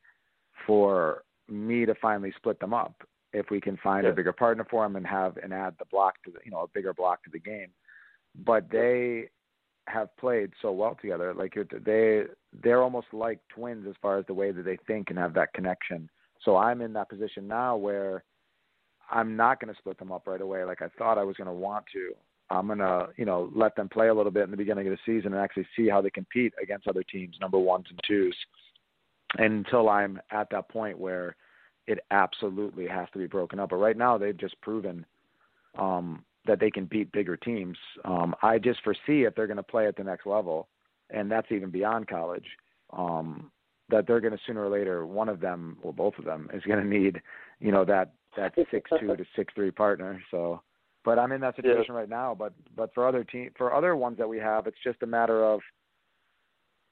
for 0.66 1.24
me 1.48 1.84
to 1.86 1.94
finally 1.96 2.32
split 2.36 2.58
them 2.60 2.74
up 2.74 2.94
if 3.32 3.46
we 3.50 3.60
can 3.60 3.76
find 3.78 4.04
yeah. 4.04 4.10
a 4.10 4.14
bigger 4.14 4.32
partner 4.32 4.66
for 4.70 4.84
them 4.84 4.96
and 4.96 5.06
have 5.06 5.36
and 5.38 5.52
add 5.52 5.74
the 5.78 5.84
block 5.86 6.14
to 6.24 6.30
the, 6.30 6.38
you 6.44 6.50
know 6.50 6.60
a 6.60 6.68
bigger 6.68 6.94
block 6.94 7.22
to 7.24 7.30
the 7.30 7.38
game. 7.38 7.68
But 8.44 8.70
they 8.70 9.28
have 9.88 10.16
played 10.16 10.52
so 10.60 10.72
well 10.72 10.96
together. 11.00 11.34
Like 11.34 11.56
they 11.84 12.24
they're 12.62 12.82
almost 12.82 13.08
like 13.12 13.40
twins 13.54 13.86
as 13.88 13.94
far 14.00 14.18
as 14.18 14.26
the 14.26 14.34
way 14.34 14.52
that 14.52 14.64
they 14.64 14.78
think 14.86 15.10
and 15.10 15.18
have 15.18 15.34
that 15.34 15.52
connection. 15.54 16.08
So 16.44 16.56
I'm 16.56 16.80
in 16.80 16.92
that 16.94 17.08
position 17.08 17.46
now 17.46 17.76
where 17.76 18.24
I'm 19.10 19.36
not 19.36 19.60
going 19.60 19.72
to 19.72 19.78
split 19.78 19.98
them 19.98 20.12
up 20.12 20.26
right 20.26 20.40
away 20.40 20.64
like 20.64 20.82
I 20.82 20.88
thought 20.98 21.18
I 21.18 21.24
was 21.24 21.36
going 21.36 21.48
to 21.48 21.52
want 21.52 21.84
to. 21.92 22.12
I'm 22.50 22.66
going 22.66 22.80
to, 22.80 23.08
you 23.16 23.24
know, 23.24 23.50
let 23.54 23.76
them 23.76 23.88
play 23.88 24.08
a 24.08 24.14
little 24.14 24.32
bit 24.32 24.44
in 24.44 24.50
the 24.50 24.56
beginning 24.56 24.86
of 24.86 24.92
the 24.92 24.98
season 25.06 25.32
and 25.32 25.40
actually 25.40 25.66
see 25.74 25.88
how 25.88 26.02
they 26.02 26.10
compete 26.10 26.52
against 26.62 26.86
other 26.86 27.02
teams, 27.02 27.36
number 27.40 27.58
ones 27.58 27.86
and 27.88 27.98
twos, 28.06 28.36
until 29.38 29.88
I'm 29.88 30.20
at 30.30 30.48
that 30.50 30.68
point 30.68 30.98
where 30.98 31.36
it 31.86 32.00
absolutely 32.10 32.86
has 32.86 33.08
to 33.12 33.18
be 33.18 33.26
broken 33.26 33.58
up. 33.58 33.70
But 33.70 33.76
right 33.76 33.96
now, 33.96 34.18
they've 34.18 34.36
just 34.36 34.60
proven 34.60 35.04
um, 35.78 36.24
that 36.46 36.60
they 36.60 36.70
can 36.70 36.86
beat 36.86 37.12
bigger 37.12 37.36
teams. 37.36 37.76
Um, 38.04 38.34
I 38.42 38.58
just 38.58 38.82
foresee 38.82 39.24
if 39.24 39.34
they're 39.34 39.46
going 39.46 39.56
to 39.56 39.62
play 39.62 39.86
at 39.86 39.96
the 39.96 40.04
next 40.04 40.26
level, 40.26 40.68
and 41.10 41.30
that's 41.30 41.50
even 41.50 41.70
beyond 41.70 42.08
college, 42.08 42.46
um, 42.96 43.50
that 43.90 44.06
they're 44.06 44.20
going 44.20 44.32
to 44.32 44.38
sooner 44.46 44.64
or 44.64 44.70
later, 44.70 45.06
one 45.06 45.28
of 45.28 45.40
them 45.40 45.76
or 45.82 45.92
both 45.92 46.14
of 46.18 46.24
them 46.24 46.48
is 46.52 46.62
going 46.62 46.82
to 46.82 46.88
need, 46.88 47.20
you 47.60 47.72
know, 47.72 47.84
that 47.84 48.12
that 48.36 48.54
six 48.70 48.90
two 48.98 49.16
to 49.16 49.24
six 49.36 49.52
three 49.54 49.70
partner. 49.70 50.22
So, 50.30 50.62
but 51.04 51.18
I'm 51.18 51.32
in 51.32 51.40
that 51.42 51.56
situation 51.56 51.86
yeah. 51.88 51.96
right 51.96 52.08
now. 52.08 52.34
But 52.36 52.52
but 52.76 52.92
for 52.94 53.06
other 53.06 53.24
team 53.24 53.50
for 53.56 53.74
other 53.74 53.96
ones 53.96 54.18
that 54.18 54.28
we 54.28 54.38
have, 54.38 54.66
it's 54.66 54.76
just 54.82 55.02
a 55.02 55.06
matter 55.06 55.44
of 55.44 55.60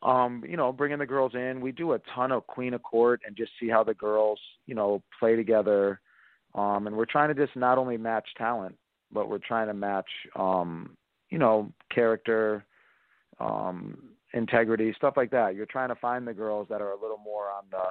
um, 0.03 0.43
you 0.49 0.57
know, 0.57 0.73
bringing 0.73 0.99
the 0.99 1.07
girls 1.07 1.35
in. 1.35 1.61
We 1.61 1.73
do 1.73 1.93
a 1.93 2.01
ton 2.15 2.33
of 2.33 2.47
Queen 2.47 2.75
of 2.75 2.83
Court 2.83 3.21
and 3.27 3.37
just 3.37 3.53
see 3.61 3.69
how 3.69 3.85
the 3.85 3.95
girls, 3.95 4.41
you 4.67 4.75
know, 4.75 5.03
play 5.19 5.37
together. 5.37 6.01
Um, 6.55 6.87
and 6.87 6.97
we're 6.97 7.05
trying 7.05 7.35
to 7.35 7.47
just 7.47 7.57
not 7.57 7.79
only 7.79 7.97
match 7.97 8.27
talent, 8.37 8.77
but 9.13 9.29
we're 9.29 9.39
trying 9.39 9.67
to 9.67 9.75
match, 9.75 10.09
um, 10.37 10.97
you 11.29 11.39
know, 11.39 11.73
character, 11.95 12.65
um, 13.39 13.99
integrity, 14.33 14.93
stuff 14.97 15.15
like 15.17 15.31
that. 15.31 15.55
You're 15.55 15.67
trying 15.67 15.89
to 15.91 15.95
find 15.97 16.27
the 16.27 16.35
girls 16.35 16.67
that 16.71 16.81
are 16.81 16.93
a 16.93 17.01
little 17.01 17.21
more 17.23 17.51
on 17.51 17.65
the 17.71 17.85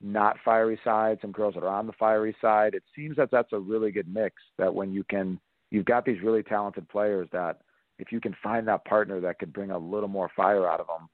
not 0.00 0.36
fiery 0.44 0.78
side, 0.84 1.18
some 1.22 1.32
girls 1.32 1.54
that 1.54 1.62
are 1.62 1.68
on 1.68 1.86
the 1.86 1.92
fiery 1.94 2.36
side. 2.40 2.74
It 2.74 2.82
seems 2.94 3.16
that 3.16 3.30
that's 3.30 3.52
a 3.52 3.58
really 3.58 3.90
good 3.90 4.12
mix. 4.12 4.36
That 4.58 4.74
when 4.74 4.92
you 4.92 5.04
can, 5.04 5.40
you've 5.70 5.86
got 5.86 6.04
these 6.04 6.22
really 6.22 6.42
talented 6.42 6.88
players 6.88 7.28
that 7.32 7.60
if 7.98 8.12
you 8.12 8.20
can 8.20 8.36
find 8.42 8.68
that 8.68 8.84
partner 8.84 9.20
that 9.20 9.38
could 9.38 9.52
bring 9.52 9.70
a 9.70 9.78
little 9.78 10.08
more 10.08 10.30
fire 10.36 10.68
out 10.68 10.80
of 10.80 10.86
them, 10.86 11.08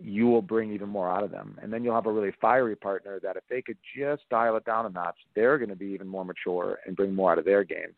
you 0.00 0.26
will 0.26 0.42
bring 0.42 0.72
even 0.72 0.88
more 0.88 1.10
out 1.10 1.24
of 1.24 1.30
them. 1.30 1.58
And 1.62 1.72
then 1.72 1.82
you'll 1.82 1.94
have 1.94 2.06
a 2.06 2.12
really 2.12 2.32
fiery 2.40 2.76
partner 2.76 3.18
that 3.22 3.36
if 3.36 3.42
they 3.48 3.62
could 3.62 3.78
just 3.96 4.22
dial 4.30 4.56
it 4.56 4.64
down 4.64 4.86
a 4.86 4.90
notch, 4.90 5.16
they're 5.34 5.58
going 5.58 5.70
to 5.70 5.76
be 5.76 5.86
even 5.86 6.06
more 6.06 6.24
mature 6.24 6.78
and 6.86 6.96
bring 6.96 7.14
more 7.14 7.32
out 7.32 7.38
of 7.38 7.44
their 7.44 7.64
game. 7.64 7.94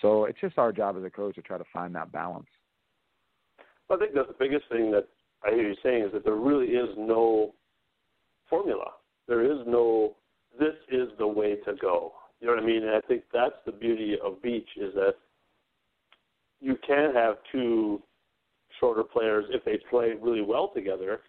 So 0.00 0.24
it's 0.24 0.40
just 0.40 0.58
our 0.58 0.72
job 0.72 0.96
as 0.96 1.04
a 1.04 1.10
coach 1.10 1.34
to 1.34 1.42
try 1.42 1.58
to 1.58 1.64
find 1.72 1.94
that 1.94 2.12
balance. 2.12 2.46
I 3.90 3.96
think 3.96 4.14
that's 4.14 4.28
the 4.28 4.34
biggest 4.38 4.64
thing 4.70 4.90
that 4.92 5.06
I 5.44 5.50
hear 5.50 5.68
you 5.68 5.76
saying 5.82 6.04
is 6.04 6.12
that 6.12 6.24
there 6.24 6.36
really 6.36 6.68
is 6.68 6.88
no 6.96 7.54
formula. 8.48 8.92
There 9.28 9.44
is 9.44 9.66
no 9.66 10.16
this 10.58 10.74
is 10.90 11.08
the 11.18 11.26
way 11.26 11.56
to 11.64 11.74
go. 11.80 12.12
You 12.40 12.46
know 12.46 12.54
what 12.54 12.62
I 12.62 12.66
mean? 12.66 12.82
And 12.82 12.94
I 12.94 13.00
think 13.00 13.22
that's 13.32 13.54
the 13.64 13.72
beauty 13.72 14.16
of 14.22 14.42
beach 14.42 14.68
is 14.76 14.92
that 14.94 15.14
you 16.60 16.76
can 16.86 17.14
have 17.14 17.36
two 17.50 18.02
shorter 18.80 19.02
players 19.02 19.44
if 19.50 19.64
they 19.64 19.78
play 19.90 20.12
really 20.20 20.42
well 20.42 20.70
together 20.74 21.20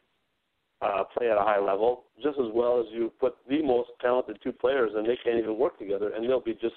uh, 0.83 1.03
play 1.17 1.29
at 1.29 1.37
a 1.37 1.41
high 1.41 1.59
level, 1.59 2.05
just 2.21 2.37
as 2.39 2.47
well 2.53 2.79
as 2.79 2.85
you 2.91 3.11
put 3.19 3.35
the 3.47 3.61
most 3.61 3.89
talented 4.01 4.37
two 4.43 4.51
players 4.51 4.91
and 4.95 5.07
they 5.07 5.17
can't 5.23 5.37
even 5.37 5.57
work 5.57 5.77
together, 5.79 6.11
and 6.15 6.27
they'll 6.27 6.41
be 6.41 6.53
just 6.53 6.75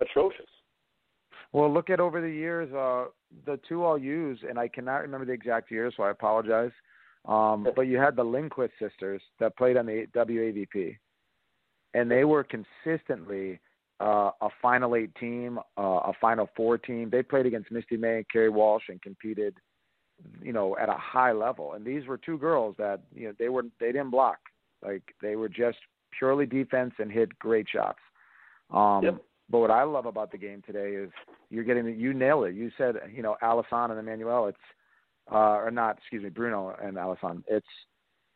atrocious. 0.00 0.46
Well, 1.52 1.72
look 1.72 1.90
at 1.90 2.00
over 2.00 2.20
the 2.20 2.30
years, 2.30 2.72
uh, 2.72 3.06
the 3.44 3.58
two 3.68 3.84
I'll 3.84 3.98
use, 3.98 4.38
and 4.48 4.58
I 4.58 4.68
cannot 4.68 4.98
remember 4.98 5.26
the 5.26 5.32
exact 5.32 5.70
year, 5.70 5.90
so 5.94 6.02
I 6.02 6.10
apologize. 6.10 6.70
Um, 7.26 7.68
but 7.76 7.82
you 7.82 7.98
had 7.98 8.16
the 8.16 8.24
Lindquist 8.24 8.72
sisters 8.80 9.22
that 9.38 9.56
played 9.56 9.76
on 9.76 9.86
the 9.86 10.06
WAVP, 10.14 10.96
and 11.94 12.10
they 12.10 12.24
were 12.24 12.44
consistently 12.44 13.60
uh, 14.00 14.30
a 14.40 14.48
Final 14.60 14.96
Eight 14.96 15.14
team, 15.16 15.58
uh, 15.78 15.82
a 15.82 16.12
Final 16.20 16.48
Four 16.56 16.78
team. 16.78 17.10
They 17.10 17.22
played 17.22 17.46
against 17.46 17.70
Misty 17.70 17.96
May 17.96 18.16
and 18.16 18.26
Kerri 18.32 18.50
Walsh 18.52 18.84
and 18.88 19.00
competed– 19.02 19.54
you 20.42 20.52
know, 20.52 20.76
at 20.78 20.88
a 20.88 20.96
high 20.96 21.32
level. 21.32 21.74
And 21.74 21.84
these 21.84 22.06
were 22.06 22.18
two 22.18 22.38
girls 22.38 22.74
that, 22.78 23.00
you 23.14 23.28
know, 23.28 23.34
they 23.38 23.48
were 23.48 23.64
they 23.80 23.92
didn't 23.92 24.10
block. 24.10 24.38
Like 24.84 25.02
they 25.20 25.36
were 25.36 25.48
just 25.48 25.78
purely 26.16 26.46
defense 26.46 26.94
and 26.98 27.10
hit 27.10 27.38
great 27.38 27.66
shots. 27.72 27.98
Um 28.70 29.04
yep. 29.04 29.22
but 29.50 29.58
what 29.58 29.70
I 29.70 29.82
love 29.84 30.06
about 30.06 30.32
the 30.32 30.38
game 30.38 30.62
today 30.66 30.92
is 30.92 31.10
you're 31.50 31.64
getting 31.64 31.98
you 31.98 32.14
nailed 32.14 32.46
it. 32.46 32.54
You 32.54 32.70
said, 32.76 32.96
you 33.14 33.22
know, 33.22 33.36
Alisson 33.42 33.90
and 33.90 33.98
Emanuel, 33.98 34.48
it's 34.48 34.58
uh 35.30 35.56
or 35.56 35.70
not, 35.70 35.98
excuse 35.98 36.22
me, 36.22 36.30
Bruno 36.30 36.74
and 36.82 36.96
Alisson. 36.96 37.42
It's 37.48 37.66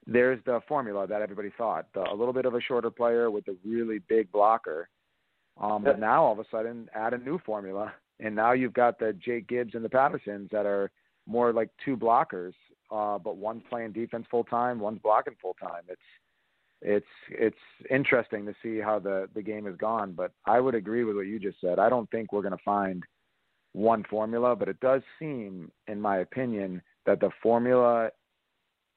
there's 0.06 0.38
the 0.46 0.60
formula 0.68 1.06
that 1.06 1.20
everybody 1.20 1.52
thought. 1.58 1.86
The, 1.94 2.00
a 2.00 2.14
little 2.14 2.32
bit 2.32 2.46
of 2.46 2.54
a 2.54 2.60
shorter 2.60 2.90
player 2.90 3.30
with 3.30 3.48
a 3.48 3.56
really 3.64 3.98
big 4.08 4.30
blocker. 4.30 4.88
Um, 5.60 5.82
but 5.82 5.98
now 5.98 6.22
all 6.22 6.32
of 6.32 6.38
a 6.38 6.44
sudden 6.50 6.88
add 6.94 7.14
a 7.14 7.18
new 7.18 7.38
formula, 7.38 7.92
and 8.20 8.34
now 8.36 8.52
you've 8.52 8.74
got 8.74 8.98
the 8.98 9.14
Jake 9.14 9.48
Gibbs 9.48 9.74
and 9.74 9.84
the 9.84 9.88
Pattersons 9.88 10.50
that 10.52 10.66
are 10.66 10.90
more 11.26 11.52
like 11.52 11.70
two 11.84 11.96
blockers, 11.96 12.52
uh, 12.90 13.18
but 13.18 13.36
one's 13.36 13.62
playing 13.68 13.92
defense 13.92 14.26
full 14.30 14.44
time, 14.44 14.78
one's 14.78 15.00
blocking 15.00 15.34
full 15.40 15.54
time. 15.54 15.82
It's 15.88 16.00
it's 16.82 17.06
it's 17.30 17.56
interesting 17.90 18.46
to 18.46 18.54
see 18.62 18.78
how 18.78 18.98
the 18.98 19.28
the 19.34 19.42
game 19.42 19.66
has 19.66 19.76
gone. 19.76 20.12
But 20.12 20.32
I 20.44 20.60
would 20.60 20.74
agree 20.74 21.04
with 21.04 21.16
what 21.16 21.26
you 21.26 21.38
just 21.38 21.60
said. 21.60 21.78
I 21.78 21.88
don't 21.88 22.10
think 22.10 22.32
we're 22.32 22.42
going 22.42 22.56
to 22.56 22.64
find 22.64 23.02
one 23.72 24.04
formula, 24.08 24.56
but 24.56 24.68
it 24.68 24.80
does 24.80 25.02
seem, 25.18 25.70
in 25.86 26.00
my 26.00 26.18
opinion, 26.18 26.82
that 27.04 27.20
the 27.20 27.30
formula 27.42 28.10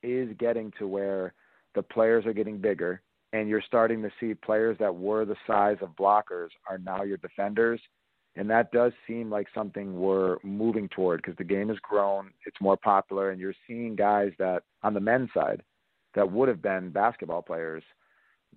is 0.04 0.30
getting 0.38 0.72
to 0.80 0.88
where 0.88 1.34
the 1.76 1.82
players 1.82 2.26
are 2.26 2.34
getting 2.34 2.60
bigger, 2.60 3.02
and 3.34 3.50
you're 3.50 3.62
starting 3.62 4.02
to 4.02 4.12
see 4.20 4.34
players 4.34 4.78
that 4.80 4.94
were 4.94 5.26
the 5.26 5.36
size 5.46 5.78
of 5.82 5.90
blockers 5.96 6.50
are 6.70 6.78
now 6.78 7.04
your 7.04 7.18
defenders 7.18 7.82
and 8.36 8.50
that 8.50 8.72
does 8.72 8.92
seem 9.08 9.30
like 9.30 9.48
something 9.54 10.00
we're 10.00 10.38
moving 10.44 10.88
toward 10.90 11.22
because 11.22 11.38
the 11.38 11.44
game 11.44 11.70
has 11.70 11.78
grown, 11.80 12.32
it's 12.46 12.62
more 12.62 12.78
popular, 12.78 13.32
and 13.32 13.40
you're 13.40 13.54
seeing 13.68 13.96
guys 13.96 14.32
that 14.40 14.64
on 14.84 14.94
the 14.94 15.00
men's 15.00 15.30
side 15.34 15.62
that 16.16 16.32
would 16.32 16.48
have 16.48 16.62
been 16.62 16.90
basketball 16.90 17.42
players 17.42 17.84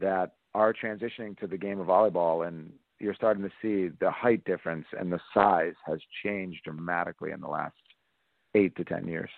that 0.01 0.33
are 0.55 0.73
transitioning 0.73 1.37
to 1.39 1.47
the 1.47 1.57
game 1.57 1.81
of 1.81 1.87
volleyball, 1.87 2.47
and 2.47 2.73
you're 2.99 3.15
starting 3.15 3.43
to 3.43 3.51
see 3.61 3.95
the 4.01 4.11
height 4.11 4.45
difference 4.45 4.87
and 4.99 5.13
the 5.13 5.21
size 5.35 5.75
has 5.85 5.99
changed 6.25 6.63
dramatically 6.65 7.33
in 7.33 7.41
the 7.41 7.49
last 7.49 7.75
eight 8.55 8.75
to 8.77 8.85
ten 8.85 9.07
years. 9.09 9.31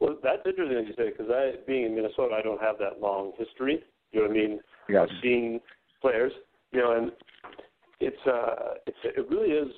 Well, 0.00 0.16
that's 0.22 0.42
interesting 0.44 0.76
that 0.76 0.86
you 0.86 0.94
say 0.96 1.10
because 1.16 1.30
I, 1.30 1.52
being 1.66 1.86
in 1.86 1.94
Minnesota, 1.94 2.34
I 2.34 2.42
don't 2.42 2.60
have 2.60 2.78
that 2.78 3.00
long 3.00 3.32
history. 3.38 3.82
You 4.12 4.20
know 4.20 4.28
what 4.28 4.36
I 4.36 4.40
mean? 4.40 4.60
Yes. 4.88 5.08
Seeing 5.22 5.60
players, 6.00 6.32
you 6.72 6.80
know, 6.80 6.96
and 6.96 7.12
it's 8.00 8.26
uh, 8.26 8.74
it's 8.86 8.96
it 9.04 9.28
really 9.30 9.50
is 9.50 9.72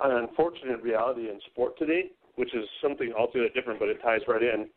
an 0.00 0.12
unfortunate 0.12 0.82
reality 0.82 1.28
in 1.28 1.38
sport 1.50 1.78
today, 1.78 2.10
which 2.36 2.54
is 2.54 2.64
something 2.82 3.12
altogether 3.18 3.48
different, 3.54 3.78
but 3.78 3.88
it 3.88 4.00
ties 4.02 4.20
right 4.26 4.42
in, 4.42 4.68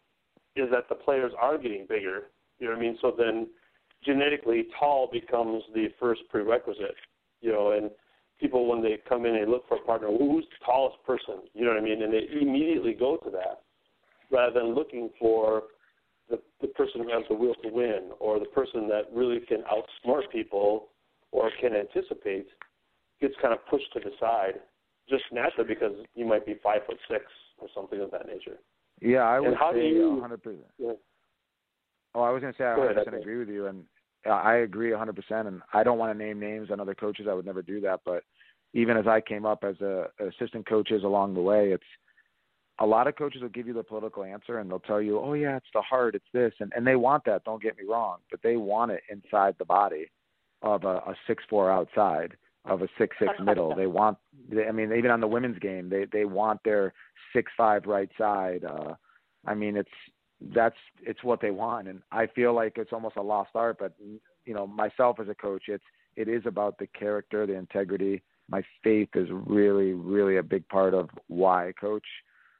is 0.56 0.70
that 0.72 0.90
the 0.90 0.96
players 0.96 1.32
are 1.40 1.58
getting 1.58 1.86
bigger. 1.88 2.24
You 2.60 2.68
know 2.68 2.74
what 2.74 2.80
I 2.80 2.82
mean? 2.82 2.98
So 3.02 3.14
then 3.18 3.48
genetically 4.06 4.68
tall 4.80 5.10
becomes 5.12 5.64
the 5.74 5.88
first 6.00 6.22
prerequisite. 6.30 6.96
You 7.42 7.52
know, 7.52 7.72
and 7.72 7.90
people 8.40 8.68
when 8.68 8.82
they 8.82 8.98
come 9.08 9.26
in 9.26 9.36
and 9.36 9.52
look 9.52 9.68
for 9.68 9.78
a 9.78 9.82
partner, 9.82 10.08
who's 10.08 10.46
the 10.46 10.66
tallest 10.66 10.98
person? 11.06 11.42
You 11.54 11.66
know 11.66 11.72
what 11.72 11.80
I 11.80 11.84
mean? 11.84 12.04
And 12.04 12.14
they 12.14 12.28
immediately 12.42 12.94
go 12.94 13.18
to 13.18 13.30
that 13.32 13.62
rather 14.32 14.60
than 14.60 14.76
looking 14.76 15.10
for 15.20 15.64
the 16.30 16.40
the 16.62 16.68
person 16.68 17.04
who 17.04 17.10
has 17.10 17.24
the 17.30 17.36
will 17.36 17.56
to 17.56 17.70
win 17.70 18.12
or 18.20 18.40
the 18.40 18.46
person 18.46 18.88
that 18.88 19.04
really 19.14 19.40
can 19.42 19.64
outsmart 19.64 20.30
people 20.32 20.90
or 21.34 21.50
can 21.60 21.72
anticipate 21.76 22.48
gets 23.20 23.34
kind 23.42 23.54
of 23.54 23.60
pushed 23.68 23.92
to 23.94 24.00
the 24.00 24.12
side 24.20 24.62
just 25.10 25.24
naturally 25.32 25.68
because 25.68 25.94
you 26.16 26.26
might 26.26 26.46
be 26.46 26.56
five 26.64 26.82
foot 26.86 26.98
six 27.10 27.26
or 27.58 27.68
something 27.76 28.00
of 28.00 28.12
that 28.12 28.28
nature. 28.28 28.58
Yeah, 29.02 29.24
I 29.24 29.40
would 29.40 29.50
and 29.50 29.58
how 29.58 29.74
say 29.74 29.82
do 29.82 29.88
you, 29.88 30.24
100%. 30.24 30.56
Yeah. 30.78 30.92
Oh, 32.16 32.22
I 32.22 32.30
was 32.30 32.42
going 32.42 32.54
to 32.54 32.58
say 32.58 32.64
I 32.64 32.76
Go 32.76 32.84
ahead, 32.84 32.96
100% 32.96 33.00
Anthony. 33.00 33.22
agree 33.22 33.38
with 33.38 33.50
you, 33.50 33.68
and 33.68 33.84
uh, 34.26 34.30
I 34.30 34.58
agree 34.58 34.92
100%. 34.92 35.48
And 35.48 35.62
I 35.74 35.84
don't 35.84 35.98
want 35.98 36.18
to 36.18 36.24
name 36.24 36.40
names 36.40 36.70
on 36.72 36.80
other 36.80 36.96
coaches. 36.96 37.26
I 37.30 37.34
would 37.34 37.46
never 37.46 37.62
do 37.62 37.82
that. 37.82 38.02
But 38.06 38.24
even 38.74 38.96
as 38.96 39.08
I 39.08 39.20
came 39.20 39.46
up 39.46 39.64
as 39.64 39.82
a 39.82 40.06
assistant 40.20 40.68
coaches 40.68 41.04
along 41.04 41.34
the 41.34 41.42
way, 41.42 41.72
it's 41.72 41.84
a 42.80 42.86
lot 42.86 43.08
of 43.08 43.16
coaches 43.16 43.42
will 43.42 43.50
give 43.50 43.68
you 43.68 43.74
the 43.74 43.84
political 43.84 44.24
answer 44.24 44.60
and 44.60 44.70
they'll 44.70 44.80
tell 44.80 45.02
you, 45.02 45.20
"Oh 45.20 45.34
yeah, 45.34 45.58
it's 45.58 45.66
the 45.74 45.82
heart, 45.82 46.16
it's 46.16 46.26
this," 46.34 46.54
and 46.60 46.72
and 46.76 46.86
they 46.86 46.96
want 46.96 47.24
that. 47.26 47.44
Don't 47.44 47.62
get 47.62 47.78
me 47.78 47.84
wrong, 47.88 48.18
but 48.32 48.42
they 48.42 48.58
want 48.58 48.92
it 48.92 49.04
inside 49.10 49.56
the 49.60 49.66
body 49.66 50.08
of 50.64 50.84
a, 50.86 50.96
a 50.98 51.16
six 51.28 51.44
four 51.50 51.72
outside 51.72 52.36
of 52.66 52.82
a 52.82 52.88
six 52.98 53.16
six 53.20 53.32
middle. 53.40 53.76
They 53.76 53.88
want. 53.88 54.18
They, 54.50 54.66
I 54.66 54.72
mean, 54.72 54.92
even 54.94 55.12
on 55.12 55.22
the 55.22 55.28
women's 55.28 55.60
game, 55.60 55.90
they 55.90 56.06
they 56.12 56.26
want 56.26 56.62
their 56.64 56.94
six 57.34 57.52
five 57.58 57.86
right 57.86 58.10
side. 58.18 58.64
Uh, 58.64 58.96
I 59.46 59.54
mean, 59.54 59.76
it's 59.76 59.90
that's 60.54 60.76
it's 61.02 61.24
what 61.24 61.42
they 61.42 61.52
want, 61.52 61.88
and 61.88 62.02
I 62.12 62.28
feel 62.28 62.54
like 62.54 62.78
it's 62.78 62.94
almost 62.94 63.18
a 63.18 63.22
lost 63.22 63.52
art. 63.56 63.78
But 63.80 63.94
you 64.46 64.54
know, 64.54 64.66
myself 64.66 65.20
as 65.20 65.28
a 65.30 65.36
coach, 65.36 65.64
it's 65.68 65.84
it 66.16 66.28
is 66.28 66.44
about 66.46 66.78
the 66.78 66.88
character, 66.88 67.46
the 67.46 67.56
integrity. 67.56 68.22
My 68.50 68.62
faith 68.84 69.10
is 69.16 69.30
really, 69.32 69.94
really 69.94 70.38
a 70.38 70.44
big 70.44 70.68
part 70.68 70.94
of 70.94 71.10
why 71.28 71.70
I 71.70 71.72
coach. 71.74 72.06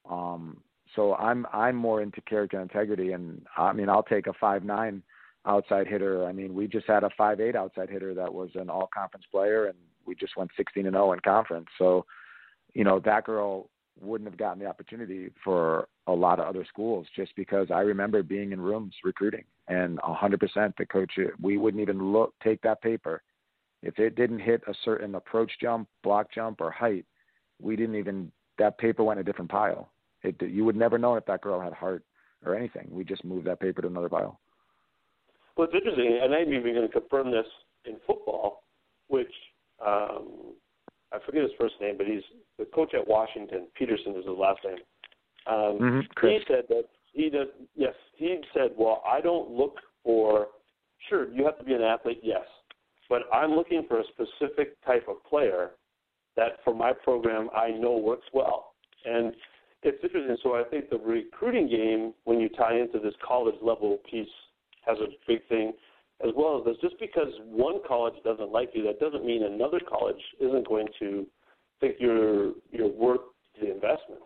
Um, 0.10 0.58
so 0.96 1.16
I'm 1.16 1.46
I'm 1.54 1.76
more 1.76 2.02
into 2.02 2.22
character 2.22 2.60
and 2.60 2.70
integrity, 2.70 3.14
and 3.14 3.46
I 3.58 3.72
mean 3.74 3.90
I'll 3.90 4.04
take 4.04 4.28
a 4.28 4.34
five 4.34 4.64
nine 4.64 5.02
outside 5.46 5.88
hitter. 5.88 6.26
I 6.26 6.32
mean 6.32 6.54
we 6.54 6.68
just 6.68 6.88
had 6.88 7.04
a 7.04 7.10
five 7.18 7.40
eight 7.40 7.56
outside 7.56 7.90
hitter 7.90 8.14
that 8.14 8.34
was 8.34 8.50
an 8.56 8.70
all 8.70 8.90
conference 8.94 9.26
player, 9.32 9.66
and 9.66 9.78
we 10.06 10.16
just 10.16 10.38
went 10.38 10.52
16 10.58 10.86
and 10.86 10.96
0 10.96 11.14
in 11.14 11.20
conference. 11.20 11.68
So 11.78 12.06
you 12.74 12.84
know 12.84 13.00
that 13.02 13.26
girl 13.26 13.70
wouldn't 14.02 14.30
have 14.30 14.40
gotten 14.40 14.60
the 14.60 14.68
opportunity 14.68 15.30
for 15.44 15.88
a 16.08 16.12
lot 16.12 16.40
of 16.40 16.48
other 16.48 16.66
schools 16.68 17.06
just 17.16 17.36
because 17.36 17.68
I 17.70 17.82
remember 17.82 18.24
being 18.24 18.52
in 18.52 18.60
rooms 18.60 18.96
recruiting 19.04 19.44
and 19.68 20.00
a 20.00 20.12
100% 20.12 20.74
the 20.78 20.86
coach 20.88 21.14
we 21.40 21.58
wouldn't 21.58 21.82
even 21.82 22.12
look 22.12 22.34
take 22.44 22.60
that 22.64 22.82
paper 22.82 23.22
if 23.84 24.00
it 24.00 24.16
didn't 24.16 24.40
hit 24.40 24.64
a 24.68 24.74
certain 24.86 25.16
approach 25.16 25.52
jump, 25.62 25.90
block 26.04 26.32
jump 26.34 26.62
or 26.62 26.72
height, 26.72 27.06
we 27.62 27.76
didn't 27.76 27.96
even 27.96 28.32
that 28.58 28.78
paper 28.78 29.04
went 29.04 29.20
in 29.20 29.22
a 29.22 29.26
different 29.26 29.52
pile. 29.52 29.92
It 30.24 30.42
you 30.42 30.64
would 30.64 30.78
never 30.78 30.98
know 30.98 31.16
if 31.16 31.26
that 31.26 31.42
girl 31.42 31.60
had 31.60 31.74
heart 31.74 32.04
or 32.46 32.56
anything. 32.56 32.88
We 32.90 33.04
just 33.04 33.26
moved 33.26 33.46
that 33.48 33.60
paper 33.60 33.82
to 33.82 33.88
another 33.90 34.10
pile. 34.10 34.40
Well, 35.56 35.68
it's 35.68 35.76
interesting, 35.76 36.20
and 36.22 36.34
I'm 36.34 36.52
even 36.54 36.74
going 36.74 36.88
to 36.88 37.00
confirm 37.00 37.32
this 37.32 37.46
in 37.86 37.98
football, 38.08 38.64
which 39.08 39.32
um, 39.86 40.54
I 41.12 41.20
forget 41.26 41.44
his 41.44 41.52
first 41.60 41.76
name, 41.80 41.96
but 41.98 42.08
he's 42.08 42.24
the 42.58 42.66
coach 42.66 42.94
at 42.94 43.08
Washington. 43.08 43.68
Petersen 43.76 44.14
is 44.14 44.26
his 44.26 44.38
last 44.38 44.60
name. 44.66 44.78
Um, 45.46 45.80
Mhm, 45.80 46.02
he 46.22 46.40
said 46.48 46.66
that 46.70 46.86
he 47.12 47.30
does. 47.30 47.50
Yes, 47.76 47.94
he 48.16 48.42
said, 48.54 48.72
"Well, 48.78 49.04
I 49.06 49.22
don't 49.22 49.52
look 49.52 49.80
for. 50.04 50.50
Sure, 51.10 51.30
you 51.30 51.44
have 51.46 51.58
to 51.60 51.66
be 51.66 51.74
an 51.74 51.82
athlete, 51.82 52.22
yes, 52.24 52.48
but 53.10 53.24
I'm 53.32 53.54
looking 53.54 53.84
for 53.88 54.00
a 54.00 54.06
specific 54.06 54.82
type 54.86 55.08
of 55.10 55.22
player 55.26 55.72
that, 56.36 56.64
for 56.64 56.74
my 56.74 56.94
program, 56.94 57.50
I 57.54 57.72
know 57.72 57.98
works 57.98 58.28
well." 58.34 58.74
And 59.06 59.36
it's 59.84 60.02
interesting. 60.02 60.38
So 60.42 60.56
I 60.56 60.64
think 60.64 60.90
the 60.90 60.98
recruiting 60.98 61.68
game, 61.68 62.14
when 62.24 62.40
you 62.40 62.48
tie 62.50 62.78
into 62.78 63.00
this 63.00 63.14
college 63.18 63.62
level 63.62 63.98
piece, 64.10 64.30
has 64.86 64.98
a 65.00 65.08
big 65.28 65.48
thing, 65.48 65.74
as 66.24 66.32
well 66.36 66.60
as 66.60 66.66
this. 66.66 66.78
Just 66.82 67.00
because 67.00 67.32
one 67.46 67.80
college 67.88 68.16
doesn't 68.24 68.52
like 68.52 68.70
you, 68.74 68.84
that 68.84 69.00
doesn't 69.00 69.26
mean 69.26 69.44
another 69.44 69.80
college 69.80 70.22
isn't 70.40 70.68
going 70.68 70.88
to 71.00 71.26
think 71.80 71.96
you're 72.00 72.54
you're 72.72 72.92
worth 72.92 73.22
the 73.60 73.68
investment. 73.68 74.22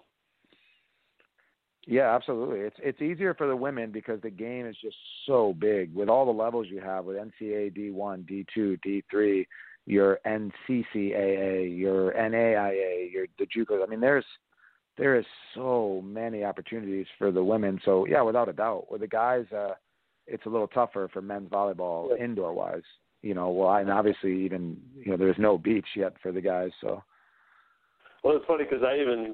Yeah, 1.86 2.13
absolutely. 2.13 2.60
It's 2.60 2.76
it's 2.80 3.02
easier 3.02 3.34
for 3.34 3.48
the 3.48 3.56
women 3.56 3.91
because 3.91 4.22
the 4.22 4.30
game 4.30 4.67
is 4.67 4.76
just 4.82 4.98
so 5.26 5.56
big 5.58 5.96
with 5.96 6.10
all 6.10 6.26
the 6.26 6.32
levels 6.32 6.67
you 6.70 6.82
have 6.82 7.06
with 7.06 7.15
NCAA 7.15 7.76
D1, 7.78 8.46
D2, 8.58 8.80
D3, 8.86 9.46
your 9.86 10.20
NCCAA, 10.26 11.80
your 11.80 12.12
NAIA, 12.13 13.12
your 13.12 13.28
the 13.39 13.46
JUCO. 13.46 13.82
I 13.82 13.88
mean, 13.89 14.02
there's 14.02 14.26
there 14.98 15.17
is 15.17 15.26
so 15.56 16.02
many 16.04 16.43
opportunities 16.43 17.06
for 17.17 17.32
the 17.32 17.43
women. 17.43 17.80
So 17.86 18.06
yeah, 18.06 18.22
without 18.22 18.50
a 18.50 18.54
doubt. 18.54 18.91
With 18.91 19.02
the 19.02 19.08
guys, 19.08 19.46
uh, 19.56 19.76
it's 20.28 20.46
a 20.46 20.50
little 20.50 20.68
tougher 20.68 21.10
for 21.12 21.22
men's 21.22 21.50
volleyball 21.50 22.10
Yeah. 22.10 22.24
indoor 22.24 22.54
wise. 22.54 22.84
You 23.22 23.34
know, 23.34 23.50
well, 23.50 23.74
and 23.76 23.90
obviously 23.90 24.34
even 24.46 24.82
you 24.96 25.12
know 25.12 25.18
there's 25.18 25.38
no 25.40 25.58
beach 25.58 25.88
yet 25.96 26.13
for 26.22 26.32
the 26.32 26.42
guys. 26.42 26.72
So 26.82 27.04
Well, 28.24 28.36
it's 28.38 28.46
funny 28.46 28.63
because 28.63 28.84
I 28.84 28.98
even 29.00 29.34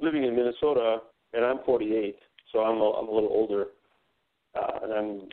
living 0.00 0.24
in 0.24 0.34
Minnesota, 0.34 0.98
and 1.32 1.44
I'm 1.44 1.58
48, 1.64 2.16
so 2.52 2.60
I'm 2.60 2.78
a, 2.80 2.90
I'm 2.90 3.08
a 3.08 3.12
little 3.12 3.30
older, 3.30 3.66
uh, 4.54 4.78
and 4.82 4.92
I'm. 4.92 5.28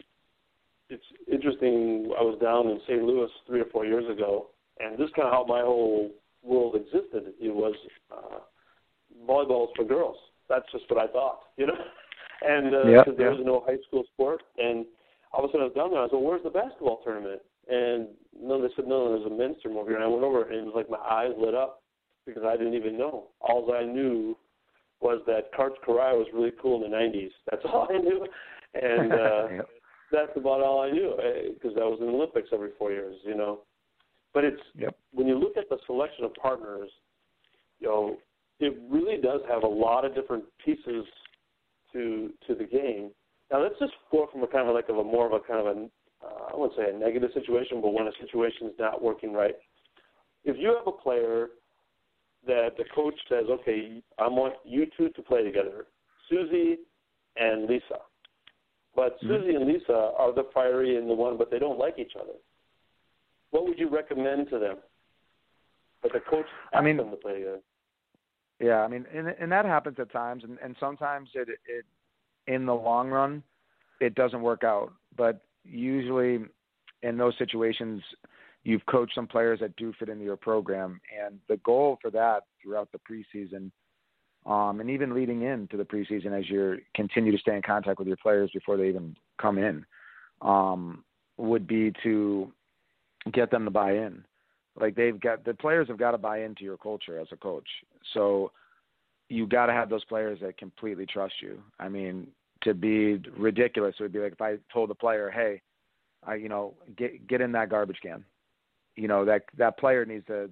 It's 0.90 1.04
interesting. 1.32 2.14
I 2.18 2.22
was 2.22 2.38
down 2.40 2.68
in 2.68 2.80
St. 2.88 3.02
Louis 3.04 3.30
three 3.48 3.60
or 3.62 3.66
four 3.72 3.86
years 3.86 4.06
ago, 4.10 4.50
and 4.80 4.98
this 5.00 5.08
is 5.08 5.14
kind 5.16 5.28
of 5.28 5.34
how 5.34 5.46
my 5.46 5.62
whole 5.62 6.12
world 6.44 6.76
existed. 6.76 7.34
It 7.42 7.54
was 7.54 7.74
uh, 8.12 8.40
volleyball 9.28 9.70
for 9.76 9.84
girls. 9.84 10.18
That's 10.48 10.66
just 10.72 10.86
what 10.90 11.00
I 11.00 11.12
thought, 11.12 11.40
you 11.58 11.66
know. 11.68 11.74
And 12.46 12.76
uh, 12.76 12.88
Yeah, 12.88 13.04
because 13.04 13.18
there 13.18 13.32
was 13.32 13.42
no 13.44 13.64
high 13.66 13.78
school 13.88 14.04
sport, 14.14 14.44
and 14.58 14.86
all 15.34 15.44
of 15.44 15.50
a 15.50 15.54
sudden 15.54 15.62
I 15.62 15.66
was 15.66 15.76
down 15.76 15.90
there. 15.92 16.00
I 16.00 16.04
was 16.04 16.14
like, 16.14 16.22
"Where's 16.22 16.44
the 16.44 16.50
basketball 16.50 17.02
tournament?" 17.04 17.42
And 17.68 18.08
no, 18.40 18.62
they 18.62 18.70
said, 18.76 18.88
"No, 18.88 19.10
there's 19.10 19.26
a 19.26 19.34
men's 19.34 19.58
tournament 19.62 19.82
over 19.82 19.90
here." 19.90 19.98
And 19.98 20.06
I 20.06 20.08
went 20.08 20.24
over, 20.24 20.44
and 20.44 20.56
it 20.56 20.66
was 20.66 20.76
like 20.76 20.90
my 20.90 21.02
eyes 21.02 21.34
lit 21.38 21.56
up 21.56 21.82
because 22.26 22.44
I 22.46 22.56
didn't 22.58 22.76
even 22.76 22.98
know. 22.98 23.30
All 23.42 23.74
I 23.74 23.84
knew 23.84 24.38
was 25.02 25.22
that 25.28 25.52
Karch 25.54 25.76
Kiraly 25.86 26.18
was 26.20 26.28
really 26.34 26.54
cool 26.62 26.84
in 26.84 26.90
the 26.90 26.96
'90s. 26.96 27.32
That's 27.50 27.66
all 27.74 27.88
I 27.90 27.98
knew, 27.98 28.26
and 28.74 29.14
uh, 29.28 29.48
Yep. 29.58 29.70
that's 30.12 30.38
about 30.38 30.62
all 30.62 30.82
I 30.82 30.92
knew 30.92 31.16
because 31.54 31.78
I 31.78 31.86
was 31.86 31.98
in 32.00 32.08
the 32.08 32.14
Olympics 32.14 32.50
every 32.54 32.72
four 32.78 32.92
years, 32.92 33.16
you 33.26 33.36
know. 33.36 33.62
But 34.34 34.44
it's 34.44 34.62
Yep. 34.76 34.96
when 35.14 35.28
you 35.28 35.38
look 35.40 35.58
at 35.58 35.70
the 35.70 35.78
selection 35.86 36.26
of 36.26 36.34
partners, 36.36 36.92
you 37.80 37.88
know, 37.88 38.18
it 38.60 38.78
really 38.90 39.20
does 39.22 39.42
have 39.50 39.64
a 39.64 39.68
lot 39.68 40.06
of 40.06 40.14
different 40.16 40.46
pieces 40.64 41.06
to 41.96 42.30
to 42.48 42.56
the 42.56 42.66
game. 42.66 43.12
Now 43.52 43.62
let's 43.64 43.80
just 43.80 43.94
go 44.12 44.28
from 44.32 44.44
a 44.44 44.48
kind 44.48 44.68
of 44.68 44.76
like 44.76 44.90
of 44.90 44.98
a 44.98 45.04
more 45.04 45.26
of 45.26 45.34
a 45.34 45.40
kind 45.40 45.60
of 45.66 45.68
a 45.78 45.90
uh, 46.26 46.54
I 46.54 46.56
wouldn't 46.56 46.78
say 46.78 46.90
a 46.94 46.98
negative 46.98 47.32
situation, 47.34 47.82
but 47.82 47.94
when 47.94 48.08
a 48.08 48.12
situation 48.22 48.68
is 48.68 48.74
not 48.80 49.02
working 49.02 49.32
right. 49.34 49.56
If 50.44 50.58
you 50.58 50.68
have 50.76 50.88
a 50.88 50.92
player 50.92 51.50
that 52.48 52.78
the 52.78 52.86
coach 52.94 53.16
says, 53.30 53.46
okay, 53.50 54.02
I 54.20 54.28
want 54.28 54.54
you 54.64 54.88
two 54.98 55.10
to 55.10 55.22
play 55.22 55.44
together, 55.44 55.88
Susie 56.30 56.78
and 57.38 57.68
Lisa. 57.68 58.00
But 58.96 59.20
Mhm. 59.20 59.28
Susie 59.28 59.56
and 59.56 59.66
Lisa 59.68 60.14
are 60.18 60.32
the 60.32 60.46
fiery 60.54 60.98
and 60.98 61.10
the 61.10 61.14
one, 61.14 61.38
but 61.38 61.50
they 61.52 61.60
don't 61.60 61.80
like 61.80 62.00
each 62.00 62.16
other. 62.16 62.38
What 63.52 63.66
would 63.66 63.78
you 63.80 63.90
recommend 63.90 64.50
to 64.50 64.60
them? 64.60 64.78
But 66.02 66.14
the 66.14 66.22
coach 66.22 66.46
asks 66.46 66.78
I 66.78 66.82
mean- 66.82 66.98
them 66.98 67.12
to 67.12 67.18
play 67.18 67.34
together. 67.34 67.62
Yeah, 68.60 68.82
I 68.82 68.88
mean, 68.88 69.06
and 69.14 69.28
and 69.28 69.52
that 69.52 69.66
happens 69.66 69.98
at 70.00 70.12
times, 70.12 70.44
and 70.44 70.58
and 70.64 70.76
sometimes 70.80 71.30
it 71.34 71.50
it 71.68 71.86
in 72.48 72.66
the 72.66 72.74
long 72.74 73.10
run, 73.10 73.44
it 74.00 74.16
doesn't 74.16 74.42
work 74.42 74.64
out. 74.64 74.94
But 75.18 75.42
usually, 75.64 76.40
in 77.04 77.18
those 77.18 77.38
situations, 77.38 78.02
you've 78.64 78.86
coached 78.86 79.16
some 79.16 79.28
players 79.28 79.60
that 79.60 79.76
do 79.76 79.94
fit 80.00 80.10
into 80.10 80.24
your 80.24 80.38
program, 80.38 81.02
and 81.26 81.40
the 81.50 81.58
goal 81.58 81.98
for 82.02 82.10
that 82.12 82.44
throughout 82.62 82.90
the 82.94 83.00
preseason, 83.00 83.72
um, 84.50 84.80
and 84.80 84.90
even 84.90 85.14
leading 85.14 85.42
into 85.42 85.76
the 85.76 85.84
preseason, 85.84 86.38
as 86.38 86.50
you 86.50 86.78
continue 86.96 87.34
to 87.34 87.38
stay 87.38 87.56
in 87.56 87.62
contact 87.62 88.00
with 88.00 88.08
your 88.08 88.18
players 88.18 88.50
before 88.54 88.78
they 88.78 88.88
even 88.88 89.18
come 89.38 89.58
in, 89.58 89.86
um, 90.42 91.04
would 91.36 91.68
be 91.68 91.92
to 92.04 92.52
get 93.34 93.52
them 93.52 93.66
to 93.66 93.72
buy 93.72 93.92
in 93.98 94.24
like 94.80 94.96
they've 94.96 95.20
got 95.20 95.44
the 95.46 95.54
players 95.54 95.88
have 95.88 95.98
got 95.98 96.12
to 96.12 96.18
buy 96.18 96.42
into 96.42 96.64
your 96.64 96.78
culture 96.78 97.20
as 97.20 97.28
a 97.32 97.38
coach. 97.38 97.68
So 98.14 98.52
you 99.30 99.48
got 99.48 99.68
to 99.68 99.74
have 99.74 99.90
those 99.90 100.06
players 100.06 100.40
that 100.42 100.58
completely 100.58 101.06
trust 101.06 101.36
you. 101.42 101.62
I 101.80 101.90
mean, 101.90 102.28
to 102.64 102.74
be 102.74 103.22
ridiculous, 103.38 103.96
it 104.00 104.04
would 104.04 104.14
be 104.14 104.20
like 104.20 104.34
if 104.34 104.42
I 104.42 104.58
told 104.72 104.90
the 104.90 104.96
player, 104.96 105.30
"Hey, 105.30 105.62
I 106.26 106.36
you 106.36 106.50
know 106.50 106.74
get 106.98 107.28
get 107.28 107.42
in 107.42 107.52
that 107.54 107.70
garbage 107.70 108.00
can." 108.02 108.24
You 108.96 109.08
know 109.08 109.26
that 109.26 109.44
that 109.58 109.78
player 109.78 110.06
needs 110.06 110.26
to 110.28 110.50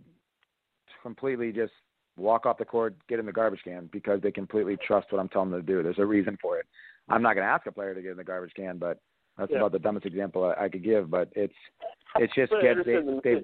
completely 1.01 1.51
just 1.51 1.73
walk 2.17 2.45
off 2.45 2.57
the 2.57 2.65
court, 2.65 2.95
get 3.09 3.19
in 3.19 3.25
the 3.25 3.31
garbage 3.31 3.61
can 3.63 3.89
because 3.91 4.21
they 4.21 4.31
completely 4.31 4.77
trust 4.85 5.11
what 5.11 5.19
I'm 5.19 5.29
telling 5.29 5.51
them 5.51 5.61
to 5.61 5.65
do. 5.65 5.81
There's 5.81 5.99
a 5.99 6.05
reason 6.05 6.37
for 6.41 6.59
it. 6.59 6.65
I'm 7.09 7.21
not 7.21 7.33
going 7.33 7.45
to 7.45 7.51
ask 7.51 7.65
a 7.65 7.71
player 7.71 7.93
to 7.93 8.01
get 8.01 8.11
in 8.11 8.17
the 8.17 8.23
garbage 8.23 8.53
can, 8.55 8.77
but 8.77 8.99
that's 9.37 9.51
yeah. 9.51 9.57
about 9.57 9.71
the 9.71 9.79
dumbest 9.79 10.05
example 10.05 10.45
I, 10.45 10.65
I 10.65 10.69
could 10.69 10.83
give. 10.83 11.09
But 11.09 11.29
it's 11.35 11.53
it's 12.17 12.33
just 12.35 12.51
get 12.61 12.77
they, 12.85 12.99
they 13.23 13.43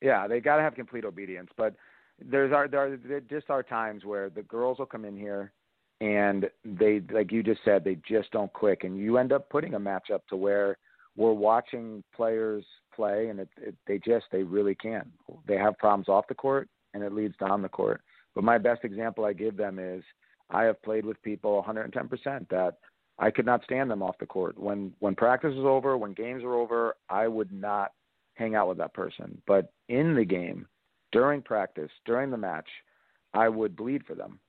yeah 0.00 0.26
they 0.26 0.40
got 0.40 0.56
to 0.56 0.62
have 0.62 0.74
complete 0.74 1.04
obedience. 1.04 1.50
But 1.56 1.74
there's 2.22 2.52
are 2.52 2.68
there, 2.68 2.92
are, 2.92 2.96
there 2.96 3.20
just 3.20 3.50
are 3.50 3.62
times 3.62 4.04
where 4.04 4.30
the 4.30 4.42
girls 4.42 4.78
will 4.78 4.86
come 4.86 5.04
in 5.04 5.16
here 5.16 5.52
and 6.00 6.48
they 6.64 7.02
like 7.12 7.30
you 7.30 7.42
just 7.42 7.60
said 7.64 7.84
they 7.84 7.98
just 8.08 8.30
don't 8.30 8.52
click, 8.52 8.84
and 8.84 8.98
you 8.98 9.18
end 9.18 9.32
up 9.32 9.48
putting 9.50 9.74
a 9.74 9.78
match 9.78 10.10
up 10.10 10.26
to 10.28 10.36
where 10.36 10.78
we're 11.16 11.32
watching 11.32 12.02
players 12.14 12.64
play, 12.94 13.28
and 13.28 13.40
it, 13.40 13.48
it, 13.60 13.74
they 13.86 13.98
just 13.98 14.26
they 14.32 14.42
really 14.42 14.74
can. 14.74 15.10
They 15.46 15.56
have 15.56 15.78
problems 15.78 16.08
off 16.08 16.28
the 16.28 16.34
court, 16.34 16.68
and 16.94 17.02
it 17.02 17.12
leads 17.12 17.36
down 17.36 17.62
the 17.62 17.68
court. 17.68 18.00
But 18.34 18.44
my 18.44 18.58
best 18.58 18.84
example 18.84 19.24
I 19.24 19.32
give 19.32 19.56
them 19.56 19.78
is 19.78 20.02
I 20.50 20.64
have 20.64 20.82
played 20.82 21.04
with 21.04 21.22
people 21.22 21.62
110% 21.66 22.48
that 22.48 22.78
I 23.18 23.30
could 23.30 23.46
not 23.46 23.64
stand 23.64 23.90
them 23.90 24.02
off 24.02 24.18
the 24.18 24.26
court. 24.26 24.58
When 24.58 24.92
when 25.00 25.14
practice 25.14 25.54
was 25.54 25.66
over, 25.66 25.98
when 25.98 26.14
games 26.14 26.42
were 26.42 26.54
over, 26.54 26.96
I 27.10 27.28
would 27.28 27.52
not 27.52 27.92
hang 28.40 28.54
out 28.54 28.68
with 28.68 28.78
that 28.78 28.94
person. 28.94 29.40
But 29.46 29.70
in 29.88 30.16
the 30.16 30.24
game, 30.24 30.66
during 31.12 31.42
practice, 31.42 31.90
during 32.06 32.30
the 32.30 32.36
match, 32.36 32.68
I 33.34 33.48
would 33.48 33.76
bleed 33.76 34.04
for 34.06 34.14
them. 34.14 34.40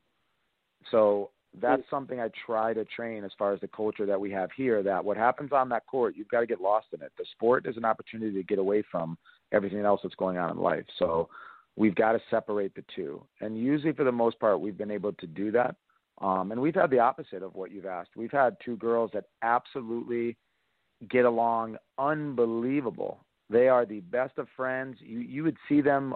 So 0.89 1.31
that's 1.61 1.83
something 1.89 2.19
I 2.19 2.29
try 2.45 2.73
to 2.73 2.85
train 2.85 3.25
as 3.25 3.31
far 3.37 3.53
as 3.53 3.59
the 3.59 3.67
culture 3.67 4.05
that 4.05 4.19
we 4.19 4.31
have 4.31 4.49
here. 4.55 4.81
That 4.81 5.03
what 5.03 5.17
happens 5.17 5.51
on 5.51 5.67
that 5.69 5.85
court, 5.85 6.15
you've 6.15 6.29
got 6.29 6.39
to 6.39 6.47
get 6.47 6.61
lost 6.61 6.87
in 6.93 7.01
it. 7.01 7.11
The 7.17 7.25
sport 7.33 7.67
is 7.67 7.75
an 7.75 7.85
opportunity 7.85 8.33
to 8.33 8.43
get 8.43 8.57
away 8.57 8.81
from 8.89 9.17
everything 9.51 9.81
else 9.81 9.99
that's 10.01 10.15
going 10.15 10.37
on 10.37 10.51
in 10.51 10.57
life. 10.57 10.85
So 10.97 11.27
we've 11.75 11.95
got 11.95 12.13
to 12.13 12.19
separate 12.29 12.73
the 12.73 12.85
two. 12.95 13.21
And 13.41 13.57
usually, 13.57 13.93
for 13.93 14.05
the 14.05 14.11
most 14.11 14.39
part, 14.39 14.61
we've 14.61 14.77
been 14.77 14.91
able 14.91 15.11
to 15.13 15.27
do 15.27 15.51
that. 15.51 15.75
Um, 16.21 16.51
and 16.51 16.61
we've 16.61 16.75
had 16.75 16.91
the 16.91 16.99
opposite 16.99 17.43
of 17.43 17.55
what 17.55 17.71
you've 17.71 17.85
asked. 17.85 18.11
We've 18.15 18.31
had 18.31 18.55
two 18.63 18.77
girls 18.77 19.11
that 19.13 19.25
absolutely 19.41 20.37
get 21.09 21.25
along 21.25 21.77
unbelievable. 21.97 23.25
They 23.51 23.67
are 23.67 23.85
the 23.85 23.99
best 23.99 24.37
of 24.37 24.47
friends. 24.55 24.97
You 24.99 25.19
you 25.19 25.43
would 25.43 25.57
see 25.67 25.81
them 25.81 26.15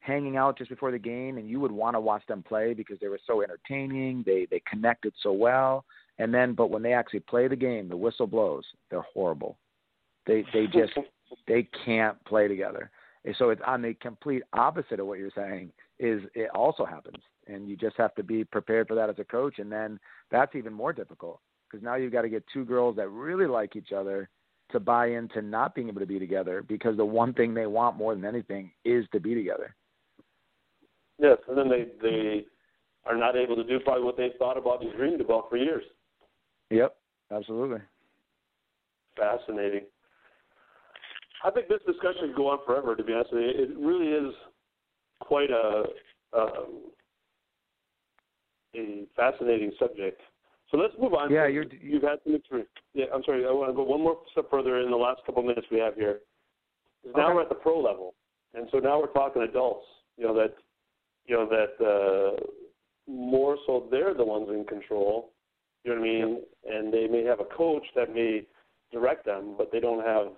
hanging 0.00 0.36
out 0.36 0.56
just 0.56 0.70
before 0.70 0.92
the 0.92 0.98
game, 0.98 1.36
and 1.36 1.48
you 1.48 1.58
would 1.60 1.72
want 1.72 1.96
to 1.96 2.00
watch 2.00 2.22
them 2.28 2.42
play 2.42 2.74
because 2.74 2.98
they 3.00 3.08
were 3.08 3.20
so 3.26 3.42
entertaining. 3.42 4.22
They 4.24 4.46
they 4.50 4.62
connected 4.68 5.12
so 5.22 5.32
well. 5.32 5.84
And 6.18 6.32
then, 6.32 6.54
but 6.54 6.70
when 6.70 6.82
they 6.82 6.92
actually 6.92 7.20
play 7.20 7.48
the 7.48 7.56
game, 7.56 7.88
the 7.88 7.96
whistle 7.96 8.26
blows. 8.26 8.64
They're 8.90 9.04
horrible. 9.12 9.58
They 10.26 10.44
they 10.52 10.66
just 10.66 10.92
they 11.48 11.68
can't 11.84 12.22
play 12.24 12.48
together. 12.48 12.90
And 13.24 13.34
so 13.36 13.50
it's 13.50 13.62
on 13.66 13.82
the 13.82 13.94
complete 13.94 14.44
opposite 14.52 15.00
of 15.00 15.06
what 15.06 15.18
you're 15.18 15.30
saying. 15.34 15.72
Is 15.98 16.22
it 16.34 16.50
also 16.54 16.84
happens, 16.84 17.22
and 17.48 17.68
you 17.68 17.76
just 17.76 17.96
have 17.96 18.14
to 18.14 18.22
be 18.22 18.44
prepared 18.44 18.86
for 18.86 18.94
that 18.94 19.10
as 19.10 19.18
a 19.18 19.24
coach. 19.24 19.58
And 19.58 19.72
then 19.72 19.98
that's 20.30 20.54
even 20.54 20.72
more 20.72 20.92
difficult 20.92 21.40
because 21.68 21.82
now 21.82 21.96
you've 21.96 22.12
got 22.12 22.22
to 22.22 22.28
get 22.28 22.44
two 22.52 22.64
girls 22.64 22.94
that 22.96 23.08
really 23.08 23.46
like 23.46 23.74
each 23.74 23.92
other 23.92 24.28
to 24.72 24.80
buy 24.80 25.06
into 25.10 25.42
not 25.42 25.74
being 25.74 25.88
able 25.88 26.00
to 26.00 26.06
be 26.06 26.18
together 26.18 26.62
because 26.62 26.96
the 26.96 27.04
one 27.04 27.32
thing 27.32 27.54
they 27.54 27.66
want 27.66 27.96
more 27.96 28.14
than 28.14 28.24
anything 28.24 28.70
is 28.84 29.04
to 29.12 29.20
be 29.20 29.34
together. 29.34 29.74
Yes, 31.18 31.38
and 31.48 31.56
then 31.56 31.68
they 31.68 31.86
they 32.02 32.44
are 33.06 33.16
not 33.16 33.36
able 33.36 33.56
to 33.56 33.64
do 33.64 33.78
probably 33.80 34.04
what 34.04 34.16
they 34.16 34.30
thought 34.38 34.58
about 34.58 34.82
and 34.82 34.92
dreamed 34.94 35.20
about 35.20 35.48
for 35.48 35.56
years. 35.56 35.84
Yep, 36.70 36.96
absolutely. 37.30 37.80
Fascinating. 39.16 39.82
I 41.44 41.50
think 41.50 41.68
this 41.68 41.80
discussion 41.86 42.28
could 42.28 42.36
go 42.36 42.48
on 42.48 42.58
forever. 42.66 42.96
To 42.96 43.04
be 43.04 43.12
honest 43.12 43.32
with 43.32 43.42
you, 43.42 43.50
it 43.50 43.78
really 43.78 44.08
is 44.08 44.34
quite 45.20 45.50
a 45.50 45.84
um, 46.36 46.90
a 48.74 49.04
fascinating 49.14 49.72
subject. 49.78 50.20
So 50.70 50.76
let's 50.76 50.94
move 51.00 51.14
on. 51.14 51.30
Yeah, 51.30 51.46
you're, 51.46 51.66
you've 51.80 52.02
had 52.02 52.18
some 52.24 52.34
experience. 52.34 52.70
Yeah, 52.92 53.06
I'm 53.14 53.22
sorry. 53.24 53.46
I 53.46 53.50
want 53.52 53.70
to 53.70 53.74
go 53.74 53.84
one 53.84 54.00
more 54.02 54.18
step 54.32 54.50
further 54.50 54.80
in 54.80 54.90
the 54.90 54.96
last 54.96 55.20
couple 55.24 55.42
of 55.42 55.46
minutes 55.46 55.66
we 55.70 55.78
have 55.78 55.94
here. 55.94 56.20
Now 57.14 57.34
we're 57.34 57.42
at 57.42 57.48
the 57.48 57.54
pro 57.54 57.80
level, 57.80 58.14
and 58.54 58.68
so 58.72 58.78
now 58.78 59.00
we're 59.00 59.12
talking 59.12 59.42
adults. 59.42 59.86
You 60.16 60.26
know 60.26 60.34
that 60.34 60.54
you 61.26 61.36
know 61.36 61.48
that 61.48 61.84
uh, 61.84 63.10
more 63.10 63.56
so 63.66 63.86
they're 63.90 64.14
the 64.14 64.24
ones 64.24 64.48
in 64.50 64.64
control. 64.64 65.30
You 65.84 65.94
know 65.94 66.00
what 66.00 66.08
I 66.08 66.12
mean? 66.12 66.28
Yep. 66.64 66.74
And 66.74 66.92
they 66.92 67.06
may 67.06 67.22
have 67.22 67.38
a 67.38 67.44
coach 67.44 67.84
that 67.94 68.12
may 68.12 68.44
direct 68.92 69.24
them, 69.24 69.54
but 69.56 69.70
they 69.70 69.78
don't 69.78 70.04
have 70.04 70.28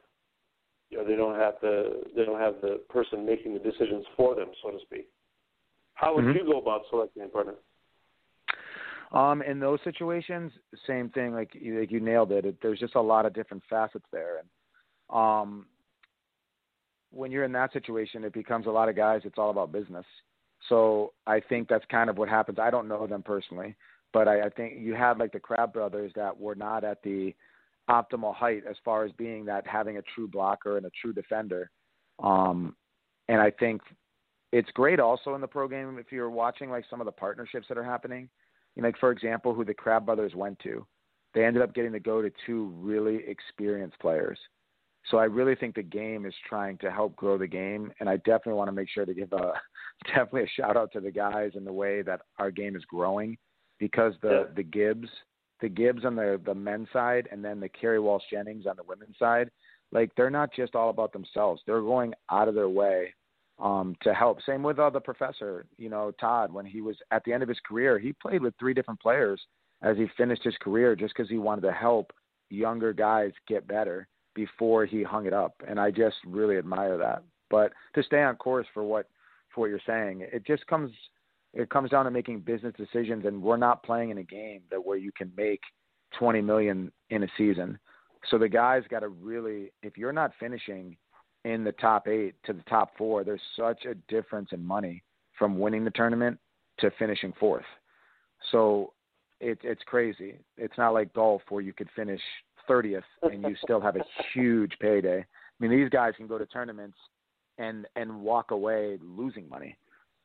you 0.91 0.99
know 0.99 1.05
they 1.05 1.17
don't 1.17 1.37
have 1.37 1.55
the 1.62 2.03
they 2.14 2.25
don't 2.25 2.41
have 2.41 2.57
the 2.61 2.81
person 2.91 3.25
making 3.25 3.55
the 3.55 3.61
decisions 3.61 4.05
for 4.17 4.35
them, 4.35 4.49
so 4.62 4.71
to 4.71 4.79
speak. 4.83 5.09
How 5.95 6.14
would 6.14 6.25
mm-hmm. 6.25 6.47
you 6.47 6.53
go 6.53 6.61
about 6.61 6.83
selecting 6.91 7.23
a 7.23 7.29
partner? 7.29 7.55
Um, 9.12 9.40
in 9.42 9.59
those 9.59 9.79
situations, 9.85 10.53
same 10.87 11.09
thing. 11.11 11.33
Like 11.33 11.51
you, 11.55 11.81
like 11.81 11.90
you 11.90 12.01
nailed 12.01 12.33
it. 12.33 12.44
it. 12.44 12.57
There's 12.61 12.79
just 12.79 12.94
a 12.94 13.01
lot 13.01 13.25
of 13.25 13.33
different 13.33 13.62
facets 13.68 14.05
there, 14.12 14.40
and 14.40 14.49
um, 15.11 15.66
when 17.11 17.31
you're 17.31 17.44
in 17.44 17.53
that 17.53 17.73
situation, 17.73 18.25
it 18.25 18.33
becomes 18.33 18.66
a 18.66 18.71
lot 18.71 18.88
of 18.88 18.97
guys. 18.97 19.23
It's 19.25 19.38
all 19.38 19.51
about 19.51 19.73
business. 19.73 20.05
So 20.68 21.12
I 21.27 21.40
think 21.40 21.68
that's 21.68 21.85
kind 21.90 22.11
of 22.11 22.18
what 22.18 22.29
happens. 22.29 22.59
I 22.59 22.71
don't 22.71 22.88
know 22.88 23.07
them 23.07 23.23
personally, 23.23 23.77
but 24.12 24.29
I, 24.29 24.42
I 24.42 24.49
think 24.51 24.75
you 24.81 24.94
had 24.94 25.18
like 25.18 25.33
the 25.33 25.40
Crabb 25.40 25.73
brothers 25.73 26.12
that 26.16 26.38
were 26.38 26.55
not 26.55 26.85
at 26.85 27.03
the 27.03 27.35
optimal 27.88 28.35
height 28.35 28.64
as 28.68 28.77
far 28.85 29.05
as 29.05 29.12
being 29.12 29.44
that 29.47 29.66
having 29.66 29.97
a 29.97 30.03
true 30.14 30.29
blocker 30.29 30.77
and 30.77 30.87
a 30.87 30.90
true 31.01 31.12
defender. 31.12 31.71
Um, 32.23 32.77
and 33.29 33.40
I 33.40 33.51
think 33.51 33.81
it's 34.53 34.71
great 34.73 35.01
also 35.01 35.35
in 35.35 35.40
the 35.40 35.47
pro 35.47 35.68
game 35.68 35.99
if 35.99 36.11
you're 36.11 36.31
watching 36.31 36.71
like 36.71 36.85
some 36.90 37.01
of 37.01 37.07
the 37.07 37.12
partnerships 37.12 37.66
that 37.68 37.79
are 37.79 37.85
happening. 37.85 38.29
You 38.79 38.83
know, 38.83 38.88
like 38.88 38.99
for 38.99 39.11
example, 39.11 39.53
who 39.53 39.64
the 39.64 39.75
Crabb 39.75 40.07
brothers 40.07 40.37
went 40.37 40.61
to, 40.61 40.87
they 41.35 41.45
ended 41.45 41.62
up 41.62 41.75
getting 41.75 41.93
to 41.93 42.01
go 42.01 42.23
to 42.23 42.31
two 42.47 42.73
really 42.77 43.21
experienced 43.27 43.99
players. 43.99 44.38
So 45.11 45.17
I 45.17 45.25
really 45.25 45.57
think 45.57 45.75
the 45.75 45.83
game 45.83 46.25
is 46.25 46.35
trying 46.49 46.79
to 46.79 46.91
help 46.93 47.17
grow 47.17 47.37
the 47.37 47.47
game, 47.49 47.91
and 47.99 48.09
I 48.09 48.19
definitely 48.19 48.53
want 48.53 48.69
to 48.69 48.73
make 48.73 48.88
sure 48.88 49.05
to 49.05 49.12
give 49.12 49.33
a 49.33 49.53
definitely 50.07 50.45
a 50.45 50.61
shout 50.61 50.77
out 50.77 50.93
to 50.93 51.01
the 51.01 51.11
guys 51.11 51.53
and 51.57 51.67
the 51.67 51.73
way 51.73 52.03
that 52.03 52.21
our 52.38 52.53
game 52.53 52.77
is 52.77 52.85
growing, 52.85 53.37
because 53.81 54.14
the 54.23 54.47
yeah. 54.47 54.55
the 54.55 54.62
Gibbs, 54.62 55.09
the 55.61 55.69
Gibbs 55.69 56.05
on 56.05 56.14
the 56.14 56.41
the 56.47 56.55
men's 56.55 56.88
side, 56.93 57.29
and 57.33 57.45
then 57.45 57.59
the 57.59 57.69
Kerri 57.69 58.01
Walsh 58.01 58.23
Jennings 58.31 58.67
on 58.67 58.77
the 58.77 58.85
women's 58.85 59.19
side, 59.19 59.51
like 59.91 60.12
they're 60.17 60.31
not 60.31 60.55
just 60.55 60.77
all 60.77 60.91
about 60.91 61.12
themselves. 61.12 61.62
They're 61.67 61.81
going 61.81 62.14
out 62.31 62.47
of 62.47 62.55
their 62.55 62.69
way 62.69 63.12
um, 63.59 63.97
to 64.03 64.14
help. 64.14 64.38
Same 64.42 64.62
with 64.62 64.79
uh, 64.79 64.90
the 64.90 65.01
professor, 65.01 65.66
you 65.77 65.88
know, 65.88 66.12
Todd. 66.21 66.53
When 66.53 66.66
he 66.66 66.81
was 66.81 66.97
at 67.11 67.25
the 67.25 67.33
end 67.33 67.42
of 67.42 67.49
his 67.49 67.61
career, 67.66 67.99
he 67.99 68.12
played 68.12 68.42
with 68.42 68.55
three 68.59 68.75
different 68.75 69.01
players 69.01 69.40
as 69.83 69.97
he 69.97 70.07
finished 70.16 70.44
his 70.44 70.57
career, 70.61 70.97
just 70.97 71.14
because 71.16 71.31
he 71.31 71.38
wanted 71.38 71.62
to 71.62 71.73
help 71.73 72.12
younger 72.51 72.92
guys 72.92 73.33
get 73.47 73.66
better 73.68 74.09
before 74.35 74.87
he 74.87 75.03
hung 75.03 75.27
it 75.27 75.33
up, 75.33 75.55
and 75.66 75.81
I 75.81 75.90
just 75.90 76.16
really 76.25 76.59
admire 76.59 76.97
that. 76.99 77.23
But 77.51 77.73
to 77.94 78.03
stay 78.03 78.23
on 78.23 78.37
course 78.37 78.66
for 78.73 78.85
what 78.85 79.09
for 79.53 79.62
what 79.62 79.71
you're 79.71 79.81
saying, 79.87 80.27
it 80.33 80.47
just 80.47 80.66
comes 80.66 80.92
it 81.55 81.71
comes 81.71 81.90
down 81.90 82.05
to 82.05 82.11
making 82.11 82.40
business 82.40 82.75
decisions, 82.77 83.25
and 83.25 83.42
we're 83.42 83.57
not 83.57 83.83
playing 83.83 84.11
in 84.11 84.18
a 84.18 84.23
game 84.23 84.61
that 84.71 84.85
where 84.85 84.99
you 84.99 85.11
can 85.12 85.33
make 85.37 85.61
20 86.18 86.40
million 86.40 86.92
in 87.11 87.25
a 87.25 87.29
season. 87.37 87.79
So 88.31 88.38
the 88.38 88.49
guys 88.49 88.83
got 88.90 89.01
to 89.01 89.09
really, 89.09 89.73
if 89.83 89.97
you're 89.97 90.12
not 90.12 90.33
finishing 90.38 90.97
in 91.44 91.64
the 91.64 91.72
top 91.72 92.09
eight 92.09 92.35
to 92.44 92.53
the 92.53 92.62
top 92.62 92.96
four, 92.96 93.24
there's 93.24 93.40
such 93.57 93.85
a 93.85 93.94
difference 94.12 94.51
in 94.53 94.64
money 94.64 95.03
from 95.38 95.59
winning 95.59 95.85
the 95.85 95.90
tournament 95.90 96.38
to 96.79 96.90
finishing 96.98 97.33
fourth. 97.38 97.64
So 98.53 98.92
it, 99.40 99.59
it's 99.62 99.83
crazy. 99.87 100.38
It's 100.57 100.77
not 100.77 100.94
like 100.94 101.12
golf 101.12 101.42
where 101.48 101.62
you 101.62 101.72
could 101.72 101.88
finish 101.94 102.20
30th 102.68 103.03
and 103.22 103.42
you 103.42 103.57
still 103.62 103.81
have 103.81 103.96
a 103.96 104.05
huge 104.35 104.72
payday. 104.81 105.20
I 105.20 105.24
mean, 105.59 105.70
these 105.70 105.88
guys 105.88 106.14
can 106.16 106.27
go 106.27 106.38
to 106.38 106.46
tournaments 106.46 106.98
and 107.59 107.87
and 107.96 108.20
walk 108.20 108.53
away 108.53 108.98
losing 109.03 109.48
money 109.48 109.77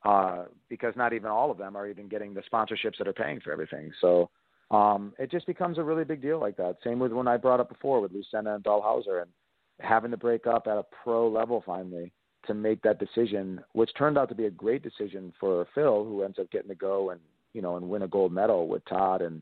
uh, 0.05 0.45
because 0.69 0.93
not 0.95 1.13
even 1.13 1.29
all 1.29 1.49
of 1.49 1.57
them 1.57 1.75
are 1.75 1.87
even 1.87 2.07
getting 2.07 2.33
the 2.33 2.43
sponsorships 2.51 2.97
that 2.99 3.07
are 3.07 3.13
paying 3.13 3.39
for 3.39 3.51
everything. 3.51 3.91
So 4.01 4.29
um, 4.71 5.13
it 5.17 5.31
just 5.31 5.47
becomes 5.47 5.77
a 5.77 5.83
really 5.83 6.03
big 6.03 6.21
deal 6.21 6.39
like 6.39 6.57
that. 6.57 6.77
Same 6.83 6.99
with 6.99 7.11
when 7.11 7.27
I 7.27 7.37
brought 7.37 7.59
up 7.59 7.69
before 7.69 8.01
with 8.01 8.11
Lucena 8.11 8.55
and 8.55 8.63
Dalhausser 8.63 9.21
and 9.21 9.31
having 9.83 10.11
to 10.11 10.17
break 10.17 10.47
up 10.47 10.67
at 10.67 10.77
a 10.77 10.85
pro 11.03 11.27
level 11.27 11.61
finally 11.65 12.11
to 12.47 12.53
make 12.53 12.81
that 12.81 12.99
decision, 12.99 13.61
which 13.73 13.91
turned 13.97 14.17
out 14.17 14.29
to 14.29 14.35
be 14.35 14.45
a 14.45 14.51
great 14.51 14.83
decision 14.83 15.31
for 15.39 15.67
Phil, 15.75 16.03
who 16.03 16.23
ends 16.23 16.39
up 16.39 16.51
getting 16.51 16.69
to 16.69 16.75
go 16.75 17.11
and 17.11 17.19
you 17.53 17.61
know 17.61 17.77
and 17.77 17.87
win 17.87 18.01
a 18.01 18.07
gold 18.07 18.31
medal 18.31 18.67
with 18.67 18.83
Todd 18.85 19.21
and 19.21 19.41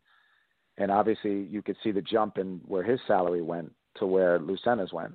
and 0.78 0.92
obviously 0.92 1.48
you 1.50 1.62
could 1.62 1.78
see 1.84 1.92
the 1.92 2.02
jump 2.02 2.38
in 2.38 2.62
where 2.66 2.84
his 2.84 3.00
salary 3.08 3.42
went 3.42 3.72
to 3.96 4.06
where 4.06 4.40
Lucena's 4.40 4.94
went. 4.94 5.14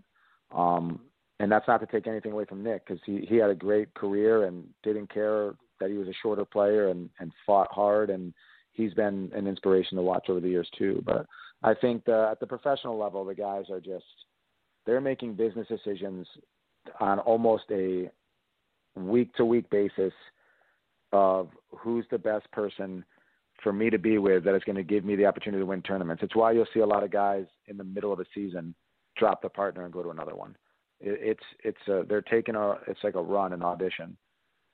Um, 0.54 1.00
and 1.40 1.50
that's 1.50 1.68
not 1.68 1.80
to 1.80 1.86
take 1.86 2.06
anything 2.06 2.32
away 2.32 2.44
from 2.44 2.62
Nick 2.62 2.86
because 2.86 3.02
he 3.04 3.26
he 3.28 3.36
had 3.36 3.50
a 3.50 3.54
great 3.54 3.92
career 3.94 4.44
and 4.44 4.64
didn't 4.82 5.12
care 5.12 5.54
that 5.80 5.90
he 5.90 5.96
was 5.96 6.08
a 6.08 6.14
shorter 6.22 6.44
player 6.44 6.88
and 6.88 7.10
and 7.20 7.32
fought 7.44 7.70
hard 7.70 8.10
and 8.10 8.32
he's 8.72 8.94
been 8.94 9.30
an 9.34 9.46
inspiration 9.46 9.96
to 9.96 10.02
watch 10.02 10.26
over 10.28 10.40
the 10.40 10.48
years 10.48 10.68
too. 10.78 11.02
But 11.04 11.26
I 11.62 11.74
think 11.74 12.04
the, 12.04 12.28
at 12.30 12.40
the 12.40 12.46
professional 12.46 12.98
level, 12.98 13.24
the 13.24 13.34
guys 13.34 13.64
are 13.70 13.80
just 13.80 14.04
they're 14.86 15.00
making 15.00 15.34
business 15.34 15.66
decisions 15.68 16.26
on 17.00 17.18
almost 17.18 17.64
a 17.70 18.10
week 18.94 19.34
to 19.34 19.44
week 19.44 19.68
basis 19.70 20.12
of 21.12 21.48
who's 21.76 22.04
the 22.10 22.18
best 22.18 22.50
person 22.52 23.04
for 23.62 23.72
me 23.72 23.90
to 23.90 23.98
be 23.98 24.18
with 24.18 24.44
that 24.44 24.54
is 24.54 24.62
going 24.64 24.76
to 24.76 24.82
give 24.82 25.04
me 25.04 25.16
the 25.16 25.26
opportunity 25.26 25.60
to 25.60 25.66
win 25.66 25.82
tournaments. 25.82 26.22
It's 26.22 26.36
why 26.36 26.52
you'll 26.52 26.66
see 26.72 26.80
a 26.80 26.86
lot 26.86 27.02
of 27.02 27.10
guys 27.10 27.46
in 27.66 27.76
the 27.76 27.84
middle 27.84 28.12
of 28.12 28.20
a 28.20 28.24
season 28.34 28.74
drop 29.16 29.42
the 29.42 29.48
partner 29.48 29.84
and 29.84 29.92
go 29.92 30.02
to 30.02 30.10
another 30.10 30.34
one. 30.34 30.56
It, 31.00 31.18
it's 31.20 31.44
it's 31.64 31.88
a, 31.88 32.04
they're 32.08 32.22
taking 32.22 32.54
a 32.54 32.72
it's 32.86 33.02
like 33.02 33.14
a 33.14 33.22
run 33.22 33.52
an 33.52 33.62
audition 33.62 34.16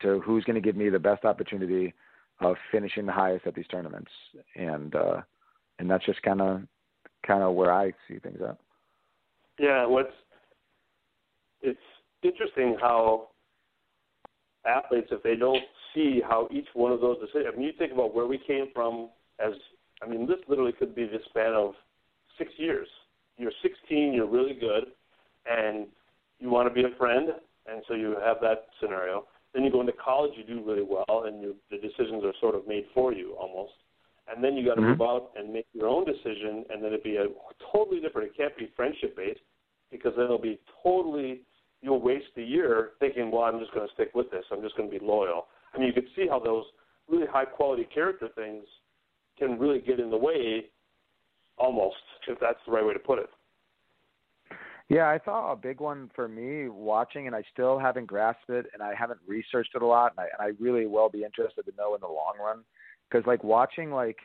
to 0.02 0.20
who's 0.20 0.44
going 0.44 0.54
to 0.54 0.60
give 0.60 0.76
me 0.76 0.88
the 0.88 0.98
best 0.98 1.24
opportunity 1.24 1.94
of 2.40 2.56
finishing 2.72 3.06
the 3.06 3.12
highest 3.12 3.46
at 3.46 3.54
these 3.54 3.66
tournaments, 3.68 4.10
and 4.56 4.94
uh, 4.94 5.20
and 5.78 5.88
that's 5.88 6.04
just 6.04 6.22
kind 6.22 6.40
of 6.40 6.62
kind 7.26 7.42
of 7.42 7.54
where 7.54 7.72
I 7.72 7.92
see 8.08 8.18
things 8.18 8.40
at. 8.46 8.58
Yeah, 9.62 9.86
what's 9.86 10.10
it's 11.62 11.78
interesting 12.22 12.76
how 12.80 13.28
athletes, 14.66 15.06
if 15.12 15.22
they 15.22 15.36
don't 15.36 15.62
see 15.94 16.20
how 16.20 16.48
each 16.50 16.66
one 16.74 16.90
of 16.90 17.00
those 17.00 17.18
decisions, 17.20 17.46
I 17.52 17.56
mean, 17.56 17.66
you 17.66 17.72
think 17.78 17.92
about 17.92 18.12
where 18.12 18.26
we 18.26 18.38
came 18.44 18.66
from 18.74 19.10
as, 19.38 19.52
I 20.02 20.08
mean, 20.08 20.26
this 20.26 20.38
literally 20.48 20.72
could 20.72 20.96
be 20.96 21.04
the 21.04 21.18
span 21.28 21.52
of 21.52 21.74
six 22.38 22.50
years. 22.56 22.88
You're 23.38 23.52
16, 23.62 24.12
you're 24.12 24.26
really 24.26 24.54
good, 24.54 24.86
and 25.46 25.86
you 26.40 26.50
want 26.50 26.68
to 26.68 26.74
be 26.74 26.82
a 26.82 26.96
friend, 26.98 27.28
and 27.70 27.84
so 27.86 27.94
you 27.94 28.16
have 28.20 28.38
that 28.42 28.66
scenario. 28.80 29.26
Then 29.54 29.62
you 29.62 29.70
go 29.70 29.80
into 29.80 29.92
college, 29.92 30.32
you 30.36 30.42
do 30.42 30.60
really 30.66 30.82
well, 30.82 31.26
and 31.26 31.40
you, 31.40 31.54
the 31.70 31.76
decisions 31.76 32.24
are 32.24 32.32
sort 32.40 32.56
of 32.56 32.66
made 32.66 32.86
for 32.92 33.12
you 33.12 33.36
almost. 33.38 33.74
And 34.26 34.42
then 34.42 34.56
you 34.56 34.66
got 34.66 34.74
to 34.74 34.80
mm-hmm. 34.80 34.90
move 34.90 35.02
out 35.02 35.30
and 35.36 35.52
make 35.52 35.66
your 35.72 35.86
own 35.86 36.04
decision, 36.04 36.64
and 36.68 36.82
then 36.82 36.86
it'd 36.86 37.04
be 37.04 37.16
a 37.16 37.26
totally 37.72 38.00
different. 38.00 38.30
It 38.30 38.36
can't 38.36 38.56
be 38.56 38.68
friendship 38.74 39.16
based 39.16 39.38
because 39.92 40.12
then 40.16 40.24
it'll 40.24 40.38
be 40.38 40.58
totally 40.82 41.42
you'll 41.82 42.00
waste 42.00 42.26
the 42.36 42.44
year 42.44 42.90
thinking, 43.00 43.30
well, 43.30 43.42
I'm 43.42 43.58
just 43.58 43.74
going 43.74 43.86
to 43.86 43.92
stick 43.92 44.10
with 44.14 44.30
this. 44.30 44.44
I'm 44.50 44.62
just 44.62 44.76
going 44.76 44.90
to 44.90 44.98
be 44.98 45.04
loyal. 45.04 45.46
I 45.74 45.78
mean, 45.78 45.88
you 45.88 45.92
can 45.92 46.06
see 46.14 46.26
how 46.28 46.38
those 46.38 46.64
really 47.08 47.26
high 47.26 47.44
quality 47.44 47.86
character 47.92 48.28
things 48.34 48.64
can 49.38 49.58
really 49.58 49.80
get 49.80 49.98
in 49.98 50.10
the 50.10 50.16
way, 50.16 50.66
almost, 51.58 51.96
if 52.28 52.38
that's 52.40 52.58
the 52.66 52.72
right 52.72 52.86
way 52.86 52.92
to 52.92 52.98
put 53.00 53.18
it. 53.18 53.28
Yeah, 54.88 55.08
I 55.08 55.18
thought 55.18 55.52
a 55.52 55.56
big 55.56 55.80
one 55.80 56.10
for 56.14 56.28
me 56.28 56.68
watching, 56.68 57.26
and 57.26 57.34
I 57.34 57.42
still 57.52 57.78
haven't 57.78 58.06
grasped 58.06 58.50
it, 58.50 58.66
and 58.74 58.82
I 58.82 58.94
haven't 58.94 59.20
researched 59.26 59.74
it 59.74 59.82
a 59.82 59.86
lot, 59.86 60.12
and 60.16 60.20
I, 60.20 60.24
and 60.24 60.54
I 60.56 60.62
really 60.62 60.86
will 60.86 61.08
be 61.08 61.24
interested 61.24 61.64
to 61.64 61.72
know 61.76 61.94
in 61.94 62.00
the 62.00 62.06
long 62.06 62.34
run, 62.38 62.58
because 63.08 63.26
like 63.26 63.42
watching 63.42 63.90
like, 63.90 64.18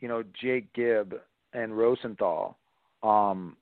you 0.00 0.08
know, 0.08 0.24
Jake 0.42 0.72
Gibb 0.72 1.14
and 1.52 1.76
Rosenthal, 1.76 2.56
um, 3.02 3.56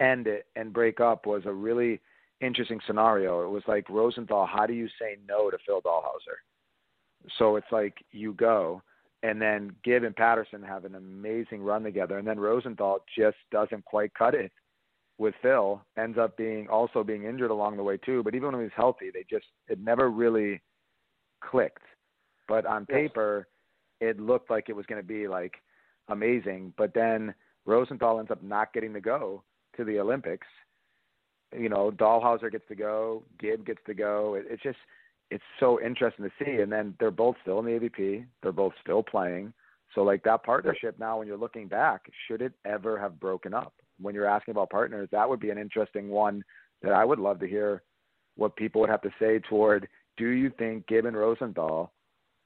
end 0.00 0.26
it 0.26 0.46
and 0.56 0.72
break 0.72 1.00
up 1.00 1.26
was 1.26 1.42
a 1.44 1.52
really 1.52 2.00
interesting 2.40 2.80
scenario. 2.86 3.44
It 3.44 3.50
was 3.50 3.62
like 3.66 3.88
Rosenthal, 3.88 4.46
how 4.46 4.66
do 4.66 4.72
you 4.72 4.88
say 5.00 5.16
no 5.28 5.50
to 5.50 5.58
Phil 5.66 5.82
Dalhausser? 5.82 6.38
So 7.38 7.56
it's 7.56 7.70
like 7.70 7.94
you 8.12 8.32
go, 8.32 8.82
and 9.22 9.40
then 9.40 9.74
Gibb 9.84 10.04
and 10.04 10.16
Patterson 10.16 10.62
have 10.62 10.86
an 10.86 10.94
amazing 10.94 11.62
run 11.62 11.82
together, 11.82 12.18
and 12.18 12.26
then 12.26 12.40
Rosenthal 12.40 13.04
just 13.16 13.36
doesn't 13.50 13.84
quite 13.84 14.14
cut 14.14 14.34
it 14.34 14.52
with 15.18 15.34
Phil. 15.42 15.82
Ends 15.98 16.16
up 16.16 16.36
being 16.38 16.66
also 16.68 17.04
being 17.04 17.24
injured 17.24 17.50
along 17.50 17.76
the 17.76 17.82
way 17.82 17.98
too. 17.98 18.22
But 18.22 18.34
even 18.34 18.52
when 18.52 18.60
he 18.60 18.64
was 18.64 18.72
healthy, 18.74 19.10
they 19.12 19.24
just 19.28 19.44
it 19.68 19.78
never 19.78 20.10
really 20.10 20.62
clicked. 21.44 21.82
But 22.48 22.64
on 22.64 22.86
paper, 22.86 23.46
it 24.00 24.18
looked 24.18 24.50
like 24.50 24.70
it 24.70 24.76
was 24.76 24.86
going 24.86 25.00
to 25.00 25.06
be 25.06 25.28
like 25.28 25.56
amazing. 26.08 26.72
But 26.78 26.94
then 26.94 27.34
Rosenthal 27.66 28.18
ends 28.18 28.30
up 28.30 28.42
not 28.42 28.72
getting 28.72 28.94
to 28.94 29.00
go 29.02 29.44
to 29.76 29.84
the 29.84 29.98
Olympics. 29.98 30.46
You 31.56 31.68
know, 31.68 31.90
Dalhausser 31.90 32.50
gets 32.50 32.66
to 32.68 32.74
go, 32.74 33.24
Gibb 33.38 33.66
gets 33.66 33.80
to 33.86 33.94
go. 33.94 34.34
It, 34.34 34.46
it's 34.48 34.62
just 34.62 34.78
it's 35.30 35.44
so 35.58 35.80
interesting 35.80 36.24
to 36.24 36.44
see. 36.44 36.60
And 36.60 36.70
then 36.70 36.94
they're 36.98 37.10
both 37.10 37.36
still 37.42 37.60
in 37.60 37.66
the 37.66 37.72
AVP. 37.72 38.26
They're 38.42 38.52
both 38.52 38.72
still 38.82 39.02
playing. 39.02 39.52
So 39.94 40.02
like 40.02 40.22
that 40.24 40.44
partnership 40.44 40.98
now, 40.98 41.18
when 41.18 41.26
you're 41.26 41.36
looking 41.36 41.68
back, 41.68 42.02
should 42.26 42.42
it 42.42 42.52
ever 42.64 42.98
have 42.98 43.18
broken 43.20 43.54
up? 43.54 43.74
When 44.00 44.14
you're 44.14 44.26
asking 44.26 44.52
about 44.52 44.70
partners, 44.70 45.08
that 45.12 45.28
would 45.28 45.40
be 45.40 45.50
an 45.50 45.58
interesting 45.58 46.08
one 46.08 46.42
that 46.82 46.92
I 46.92 47.04
would 47.04 47.18
love 47.18 47.40
to 47.40 47.48
hear 47.48 47.82
what 48.36 48.56
people 48.56 48.80
would 48.80 48.90
have 48.90 49.02
to 49.02 49.12
say 49.20 49.40
toward. 49.40 49.88
Do 50.16 50.28
you 50.28 50.50
think 50.58 50.86
Gibb 50.86 51.06
and 51.06 51.16
Rosenthal 51.16 51.92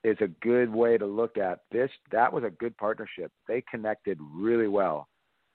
is 0.02 0.16
a 0.20 0.28
good 0.42 0.72
way 0.72 0.98
to 0.98 1.06
look 1.06 1.38
at 1.38 1.60
this? 1.70 1.90
That 2.10 2.32
was 2.32 2.44
a 2.44 2.50
good 2.50 2.76
partnership. 2.76 3.30
They 3.46 3.62
connected 3.70 4.18
really 4.34 4.68
well 4.68 5.08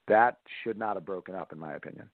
that 0.10 0.38
should 0.64 0.78
not 0.78 0.96
have 0.96 1.06
broken 1.06 1.36
up, 1.36 1.52
in 1.52 1.60
my 1.60 1.74
opinion. 1.74 2.10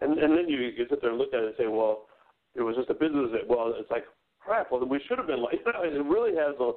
And 0.00 0.18
and 0.18 0.36
then 0.36 0.48
you, 0.48 0.58
you 0.58 0.86
sit 0.90 1.00
there 1.00 1.10
and 1.10 1.18
look 1.18 1.32
at 1.32 1.40
it 1.40 1.46
and 1.46 1.54
say, 1.56 1.66
well, 1.66 2.06
it 2.54 2.62
was 2.62 2.76
just 2.76 2.90
a 2.90 2.94
business. 2.94 3.30
That, 3.32 3.48
well, 3.48 3.72
it's 3.78 3.90
like 3.90 4.04
crap. 4.40 4.70
Well, 4.70 4.84
we 4.84 5.00
should 5.08 5.18
have 5.18 5.26
been 5.26 5.42
like. 5.42 5.60
it 5.66 6.04
really 6.04 6.36
has 6.36 6.54
a. 6.60 6.72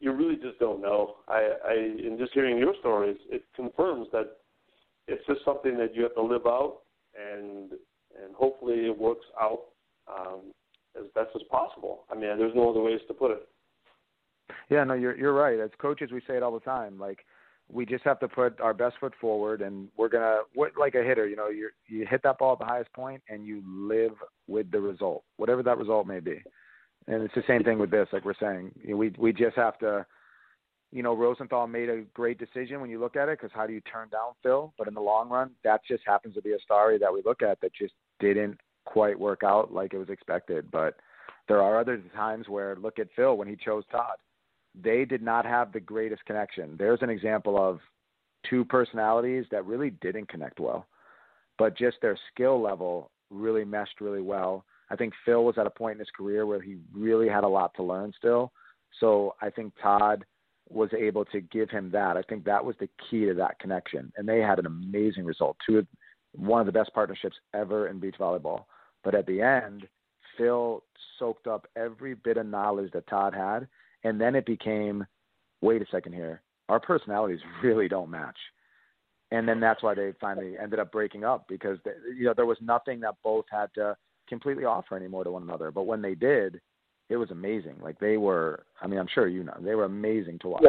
You 0.00 0.12
really 0.12 0.36
just 0.36 0.58
don't 0.58 0.82
know. 0.82 1.16
I, 1.28 1.50
I, 1.68 1.74
in 1.74 2.16
just 2.18 2.32
hearing 2.32 2.58
your 2.58 2.74
stories, 2.80 3.16
it 3.30 3.44
confirms 3.54 4.08
that 4.12 4.38
it's 5.06 5.24
just 5.26 5.44
something 5.44 5.76
that 5.78 5.94
you 5.94 6.02
have 6.02 6.14
to 6.14 6.22
live 6.22 6.46
out, 6.46 6.80
and 7.14 7.72
and 8.22 8.34
hopefully 8.34 8.86
it 8.86 8.98
works 8.98 9.26
out 9.40 9.60
um, 10.08 10.52
as 10.98 11.04
best 11.14 11.30
as 11.34 11.42
possible. 11.50 12.04
I 12.10 12.14
mean, 12.14 12.36
there's 12.38 12.54
no 12.54 12.70
other 12.70 12.80
ways 12.80 13.00
to 13.08 13.14
put 13.14 13.30
it. 13.30 13.48
Yeah, 14.70 14.84
no, 14.84 14.94
you're 14.94 15.16
you're 15.16 15.34
right. 15.34 15.58
As 15.60 15.70
coaches, 15.78 16.10
we 16.12 16.20
say 16.26 16.36
it 16.36 16.42
all 16.42 16.52
the 16.52 16.60
time. 16.60 16.98
Like 16.98 17.24
we 17.70 17.86
just 17.86 18.04
have 18.04 18.20
to 18.20 18.28
put 18.28 18.60
our 18.60 18.74
best 18.74 18.96
foot 19.00 19.14
forward 19.20 19.62
and 19.62 19.88
we're 19.96 20.08
gonna 20.08 20.40
what 20.54 20.72
like 20.78 20.94
a 20.94 21.02
hitter 21.02 21.26
you 21.26 21.36
know 21.36 21.48
you 21.48 21.70
you 21.88 22.06
hit 22.08 22.22
that 22.22 22.38
ball 22.38 22.52
at 22.52 22.58
the 22.58 22.64
highest 22.64 22.92
point 22.92 23.22
and 23.28 23.46
you 23.46 23.62
live 23.66 24.12
with 24.46 24.70
the 24.70 24.80
result 24.80 25.24
whatever 25.36 25.62
that 25.62 25.78
result 25.78 26.06
may 26.06 26.20
be. 26.20 26.42
And 27.08 27.22
it's 27.22 27.34
the 27.34 27.42
same 27.48 27.64
thing 27.64 27.78
with 27.78 27.90
this 27.90 28.06
like 28.12 28.24
we're 28.24 28.34
saying. 28.40 28.70
You 28.82 28.90
know, 28.90 28.96
we 28.96 29.12
we 29.18 29.32
just 29.32 29.56
have 29.56 29.78
to 29.78 30.06
you 30.92 31.02
know 31.02 31.14
rosenthal 31.14 31.66
made 31.66 31.88
a 31.88 32.02
great 32.14 32.38
decision 32.38 32.80
when 32.80 32.90
you 32.90 33.00
look 33.00 33.16
at 33.16 33.28
it 33.28 33.40
because 33.40 33.54
how 33.54 33.66
do 33.66 33.72
you 33.72 33.80
turn 33.80 34.08
down 34.10 34.32
phil? 34.42 34.72
But 34.78 34.88
in 34.88 34.94
the 34.94 35.00
long 35.00 35.28
run 35.28 35.50
that 35.64 35.80
just 35.86 36.02
happens 36.06 36.34
to 36.34 36.42
be 36.42 36.52
a 36.52 36.60
story 36.60 36.98
that 36.98 37.12
we 37.12 37.22
look 37.24 37.42
at 37.42 37.60
that 37.60 37.72
just 37.74 37.94
didn't 38.20 38.58
quite 38.84 39.18
work 39.18 39.42
out 39.44 39.72
like 39.72 39.94
it 39.94 39.98
was 39.98 40.10
expected. 40.10 40.70
But 40.70 40.96
there 41.48 41.60
are 41.60 41.80
other 41.80 42.00
times 42.14 42.48
where 42.48 42.76
look 42.76 42.98
at 42.98 43.08
phil 43.16 43.36
when 43.36 43.48
he 43.48 43.56
chose 43.56 43.84
todd 43.90 44.16
they 44.80 45.04
did 45.04 45.22
not 45.22 45.44
have 45.44 45.72
the 45.72 45.80
greatest 45.80 46.24
connection. 46.24 46.76
There's 46.78 47.02
an 47.02 47.10
example 47.10 47.58
of 47.58 47.80
two 48.48 48.64
personalities 48.64 49.44
that 49.50 49.66
really 49.66 49.90
didn't 49.90 50.28
connect 50.28 50.60
well, 50.60 50.86
but 51.58 51.76
just 51.76 51.98
their 52.00 52.18
skill 52.32 52.60
level 52.60 53.10
really 53.30 53.64
meshed 53.64 54.00
really 54.00 54.22
well. 54.22 54.64
I 54.90 54.96
think 54.96 55.14
Phil 55.24 55.44
was 55.44 55.56
at 55.58 55.66
a 55.66 55.70
point 55.70 55.94
in 55.94 55.98
his 56.00 56.10
career 56.16 56.46
where 56.46 56.60
he 56.60 56.76
really 56.92 57.28
had 57.28 57.44
a 57.44 57.48
lot 57.48 57.72
to 57.76 57.82
learn 57.82 58.12
still. 58.16 58.52
So 59.00 59.34
I 59.40 59.50
think 59.50 59.72
Todd 59.80 60.24
was 60.68 60.90
able 60.96 61.24
to 61.26 61.40
give 61.40 61.70
him 61.70 61.90
that. 61.92 62.16
I 62.16 62.22
think 62.22 62.44
that 62.44 62.64
was 62.64 62.76
the 62.78 62.88
key 63.10 63.26
to 63.26 63.34
that 63.34 63.58
connection. 63.58 64.12
And 64.16 64.28
they 64.28 64.40
had 64.40 64.58
an 64.58 64.66
amazing 64.66 65.24
result. 65.24 65.56
Two 65.66 65.78
of 65.78 65.86
one 66.34 66.60
of 66.60 66.66
the 66.66 66.72
best 66.72 66.92
partnerships 66.94 67.36
ever 67.54 67.88
in 67.88 68.00
beach 68.00 68.16
volleyball. 68.18 68.64
But 69.04 69.14
at 69.14 69.26
the 69.26 69.42
end, 69.42 69.86
Phil 70.36 70.82
soaked 71.18 71.46
up 71.46 71.66
every 71.76 72.14
bit 72.14 72.36
of 72.36 72.46
knowledge 72.46 72.92
that 72.92 73.06
Todd 73.06 73.34
had 73.34 73.68
and 74.04 74.20
then 74.20 74.34
it 74.34 74.46
became, 74.46 75.06
wait 75.60 75.82
a 75.82 75.86
second 75.90 76.12
here, 76.12 76.42
our 76.68 76.80
personalities 76.80 77.40
really 77.62 77.88
don't 77.88 78.10
match. 78.10 78.36
And 79.30 79.48
then 79.48 79.60
that's 79.60 79.82
why 79.82 79.94
they 79.94 80.12
finally 80.20 80.54
ended 80.62 80.78
up 80.78 80.92
breaking 80.92 81.24
up 81.24 81.46
because 81.48 81.78
they, 81.84 81.92
you 82.14 82.24
know 82.24 82.34
there 82.34 82.46
was 82.46 82.58
nothing 82.60 83.00
that 83.00 83.14
both 83.24 83.46
had 83.50 83.72
to 83.74 83.96
completely 84.28 84.64
offer 84.64 84.96
anymore 84.96 85.24
to 85.24 85.30
one 85.30 85.42
another. 85.42 85.70
But 85.70 85.84
when 85.84 86.02
they 86.02 86.14
did, 86.14 86.60
it 87.08 87.16
was 87.16 87.30
amazing. 87.30 87.76
Like 87.80 87.98
they 87.98 88.18
were, 88.18 88.64
I 88.80 88.86
mean, 88.86 88.98
I'm 88.98 89.08
sure 89.12 89.28
you 89.28 89.44
know, 89.44 89.56
they 89.60 89.74
were 89.74 89.84
amazing 89.84 90.38
to 90.40 90.48
watch. 90.48 90.64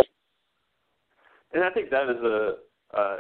And 1.54 1.64
I 1.64 1.70
think 1.72 1.90
that 1.90 2.10
is 2.10 2.24
a 2.24 2.54
uh, 2.98 3.18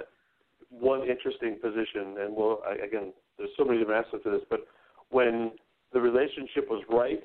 one 0.70 1.02
interesting 1.02 1.58
position. 1.62 2.16
And 2.20 2.36
we'll 2.36 2.62
again, 2.82 3.12
there's 3.38 3.50
so 3.58 3.66
many 3.66 3.80
different 3.80 4.06
aspects 4.06 4.24
to 4.24 4.32
this, 4.32 4.42
but 4.50 4.62
when 5.10 5.52
the 5.92 6.00
relationship 6.00 6.70
was 6.70 6.84
right 6.90 7.24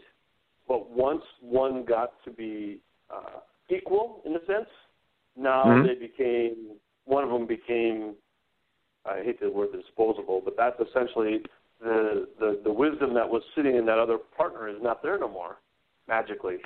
but 0.68 0.90
once 0.90 1.22
one 1.40 1.84
got 1.84 2.12
to 2.24 2.30
be 2.30 2.78
uh, 3.10 3.40
equal 3.70 4.20
in 4.24 4.36
a 4.36 4.40
sense, 4.46 4.68
now 5.36 5.64
mm-hmm. 5.64 5.86
they 5.86 5.94
became 5.94 6.76
one 7.06 7.24
of 7.24 7.30
them 7.30 7.46
became 7.46 8.14
I 9.06 9.22
hate 9.24 9.40
the 9.40 9.50
word 9.50 9.70
disposable, 9.72 10.42
but 10.44 10.54
that's 10.56 10.78
essentially 10.80 11.40
the, 11.80 12.28
the 12.38 12.60
the 12.64 12.72
wisdom 12.72 13.14
that 13.14 13.28
was 13.28 13.42
sitting 13.56 13.76
in 13.76 13.86
that 13.86 13.98
other 13.98 14.18
partner 14.36 14.68
is 14.68 14.76
not 14.82 15.02
there 15.02 15.18
no 15.18 15.28
more 15.28 15.56
magically. 16.06 16.56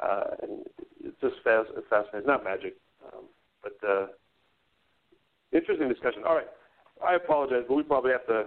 Uh, 0.00 0.24
and 0.42 0.66
it's 1.02 1.20
just 1.20 1.34
fast, 1.42 1.68
it's 1.76 1.86
fascinating. 1.90 2.26
Not 2.26 2.44
magic, 2.44 2.76
um, 3.06 3.24
but 3.62 3.88
uh, 3.88 4.06
interesting 5.52 5.88
discussion. 5.88 6.22
All 6.26 6.36
right, 6.36 6.46
I 7.04 7.14
apologize, 7.14 7.64
but 7.66 7.74
we 7.74 7.82
probably 7.82 8.12
have 8.12 8.26
to 8.26 8.44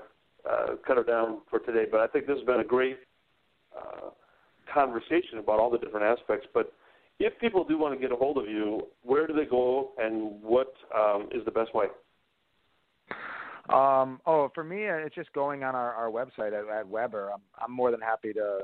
uh, 0.49 0.75
cut 0.87 0.97
her 0.97 1.03
down 1.03 1.39
for 1.49 1.59
today. 1.59 1.85
But 1.89 1.99
I 1.99 2.07
think 2.07 2.27
this 2.27 2.37
has 2.37 2.45
been 2.45 2.61
a 2.61 2.63
great 2.65 2.99
uh, 3.75 4.11
conversation 4.73 5.39
about 5.39 5.59
all 5.59 5.69
the 5.69 5.77
different 5.77 6.05
aspects. 6.05 6.47
But 6.53 6.73
if 7.19 7.37
people 7.39 7.63
do 7.63 7.77
want 7.77 7.93
to 7.93 7.99
get 7.99 8.11
a 8.11 8.15
hold 8.15 8.37
of 8.37 8.47
you, 8.47 8.87
where 9.03 9.27
do 9.27 9.33
they 9.33 9.45
go, 9.45 9.91
and 9.97 10.41
what 10.41 10.73
um, 10.95 11.29
is 11.31 11.43
the 11.45 11.51
best 11.51 11.73
way? 11.75 11.85
Um, 13.69 14.19
oh, 14.25 14.49
for 14.53 14.63
me, 14.63 14.87
uh, 14.87 14.95
it's 14.95 15.15
just 15.15 15.31
going 15.33 15.63
on 15.63 15.75
our, 15.75 15.93
our 15.93 16.09
website 16.09 16.47
at, 16.47 16.67
at 16.67 16.87
Webber. 16.87 17.31
I'm, 17.31 17.41
I'm 17.59 17.71
more 17.71 17.91
than 17.91 18.01
happy 18.01 18.33
to 18.33 18.61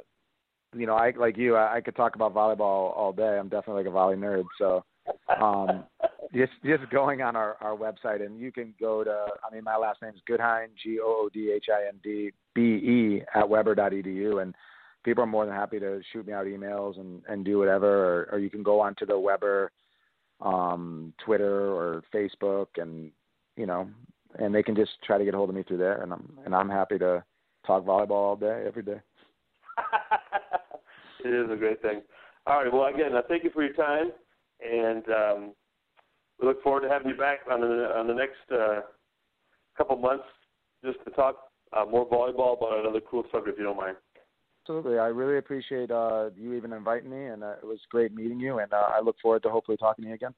you 0.75 0.85
know, 0.85 0.95
I 0.95 1.11
like 1.17 1.37
you, 1.37 1.55
I, 1.55 1.77
I 1.77 1.81
could 1.81 1.95
talk 1.95 2.15
about 2.15 2.33
volleyball 2.33 2.95
all 2.95 3.13
day. 3.15 3.37
I'm 3.37 3.49
definitely 3.49 3.83
like 3.83 3.89
a 3.89 3.93
volley 3.93 4.17
nerd. 4.17 4.43
So, 4.57 4.83
um, 5.41 5.83
just 6.33 6.51
just 6.65 6.89
going 6.89 7.21
on 7.21 7.35
our 7.35 7.57
our 7.61 7.75
website, 7.75 8.25
and 8.25 8.39
you 8.39 8.51
can 8.51 8.73
go 8.79 9.03
to. 9.03 9.27
I 9.49 9.53
mean, 9.53 9.63
my 9.63 9.77
last 9.77 10.01
name 10.01 10.13
is 10.13 10.21
Goodhind, 10.25 10.71
G 10.81 10.99
O 11.01 11.25
O 11.25 11.29
D 11.33 11.51
H 11.55 11.65
I 11.73 11.87
N 11.87 11.99
D 12.03 12.31
B 12.53 12.61
E 12.61 13.21
at 13.33 13.47
Webber.edu, 13.47 14.41
and 14.41 14.53
people 15.07 15.23
are 15.23 15.27
more 15.27 15.45
than 15.45 15.55
happy 15.55 15.79
to 15.79 16.01
shoot 16.11 16.27
me 16.27 16.33
out 16.33 16.45
emails 16.45 16.99
and 16.99 17.21
and 17.29 17.45
do 17.45 17.57
whatever, 17.57 17.87
or, 17.87 18.29
or 18.33 18.39
you 18.39 18.49
can 18.49 18.61
go 18.61 18.81
onto 18.81 19.05
the 19.05 19.17
Webber 19.17 19.71
um, 20.41 21.13
Twitter 21.23 21.71
or 21.71 22.03
Facebook, 22.13 22.67
and 22.75 23.09
you 23.55 23.65
know, 23.65 23.89
and 24.37 24.53
they 24.53 24.61
can 24.61 24.75
just 24.75 24.91
try 25.05 25.17
to 25.17 25.23
get 25.23 25.33
a 25.33 25.37
hold 25.37 25.49
of 25.49 25.55
me 25.55 25.63
through 25.63 25.77
there, 25.77 26.01
and 26.01 26.11
I'm 26.11 26.37
and 26.45 26.53
I'm 26.53 26.69
happy 26.69 26.97
to 26.99 27.23
talk 27.65 27.85
volleyball 27.85 28.11
all 28.11 28.35
day, 28.35 28.65
every 28.67 28.83
day. 28.83 28.99
it 31.23 31.33
is 31.33 31.49
a 31.49 31.55
great 31.55 31.81
thing. 31.81 32.01
All 32.45 32.61
right. 32.61 32.71
Well, 32.71 32.93
again, 32.93 33.15
I 33.15 33.21
thank 33.29 33.45
you 33.45 33.49
for 33.53 33.63
your 33.63 33.73
time, 33.73 34.11
and 34.61 35.03
um, 35.07 35.53
we 36.41 36.49
look 36.49 36.61
forward 36.63 36.81
to 36.81 36.89
having 36.89 37.07
you 37.07 37.15
back 37.15 37.39
on 37.49 37.61
the 37.61 37.93
on 37.95 38.07
the 38.07 38.13
next 38.13 38.51
uh, 38.51 38.81
couple 39.77 39.95
months 39.95 40.25
just 40.83 40.97
to 41.05 41.11
talk 41.11 41.37
uh, 41.71 41.85
more 41.85 42.05
volleyball 42.09 42.57
about 42.57 42.81
another 42.81 43.01
cool 43.09 43.23
subject, 43.31 43.53
if 43.53 43.57
you 43.57 43.63
don't 43.63 43.77
mind. 43.77 43.95
Absolutely. 44.69 44.99
I 44.99 45.07
really 45.07 45.37
appreciate 45.37 45.91
uh, 45.91 46.29
you 46.37 46.53
even 46.53 46.73
inviting 46.73 47.09
me, 47.09 47.27
and 47.27 47.41
uh, 47.41 47.51
it 47.51 47.63
was 47.63 47.79
great 47.89 48.13
meeting 48.13 48.37
you. 48.37 48.59
And 48.59 48.73
uh, 48.73 48.83
I 48.93 48.99
look 48.99 49.15
forward 49.21 49.41
to 49.43 49.49
hopefully 49.49 49.77
talking 49.77 50.03
to 50.03 50.09
you 50.09 50.15
again. 50.15 50.33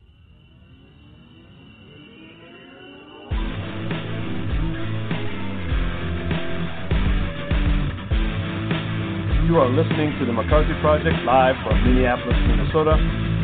You 9.48 9.58
are 9.58 9.68
listening 9.68 10.14
to 10.20 10.28
the 10.28 10.34
McCarthy 10.34 10.80
Project 10.80 11.26
live 11.26 11.56
from 11.66 11.84
Minneapolis, 11.84 12.38
Minnesota, 12.46 12.98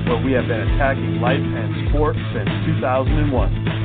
where 0.06 0.24
we 0.24 0.34
have 0.34 0.46
been 0.46 0.70
attacking 0.70 1.20
life 1.20 1.42
and 1.42 1.90
sport 1.90 2.16
since 2.32 2.50
2001. 2.78 3.85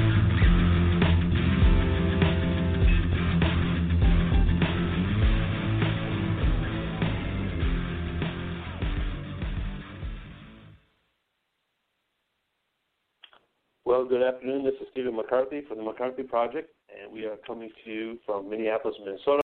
Good 14.11 14.23
afternoon. 14.25 14.64
This 14.64 14.75
is 14.81 14.88
Stephen 14.90 15.14
McCarthy 15.14 15.62
from 15.68 15.79
the 15.79 15.85
McCarthy 15.85 16.25
Project, 16.25 16.75
and 16.90 17.12
we 17.12 17.27
are 17.27 17.37
coming 17.46 17.70
to 17.85 17.90
you 17.90 18.18
from 18.27 18.51
Minneapolis, 18.51 18.96
Minnesota. 19.05 19.38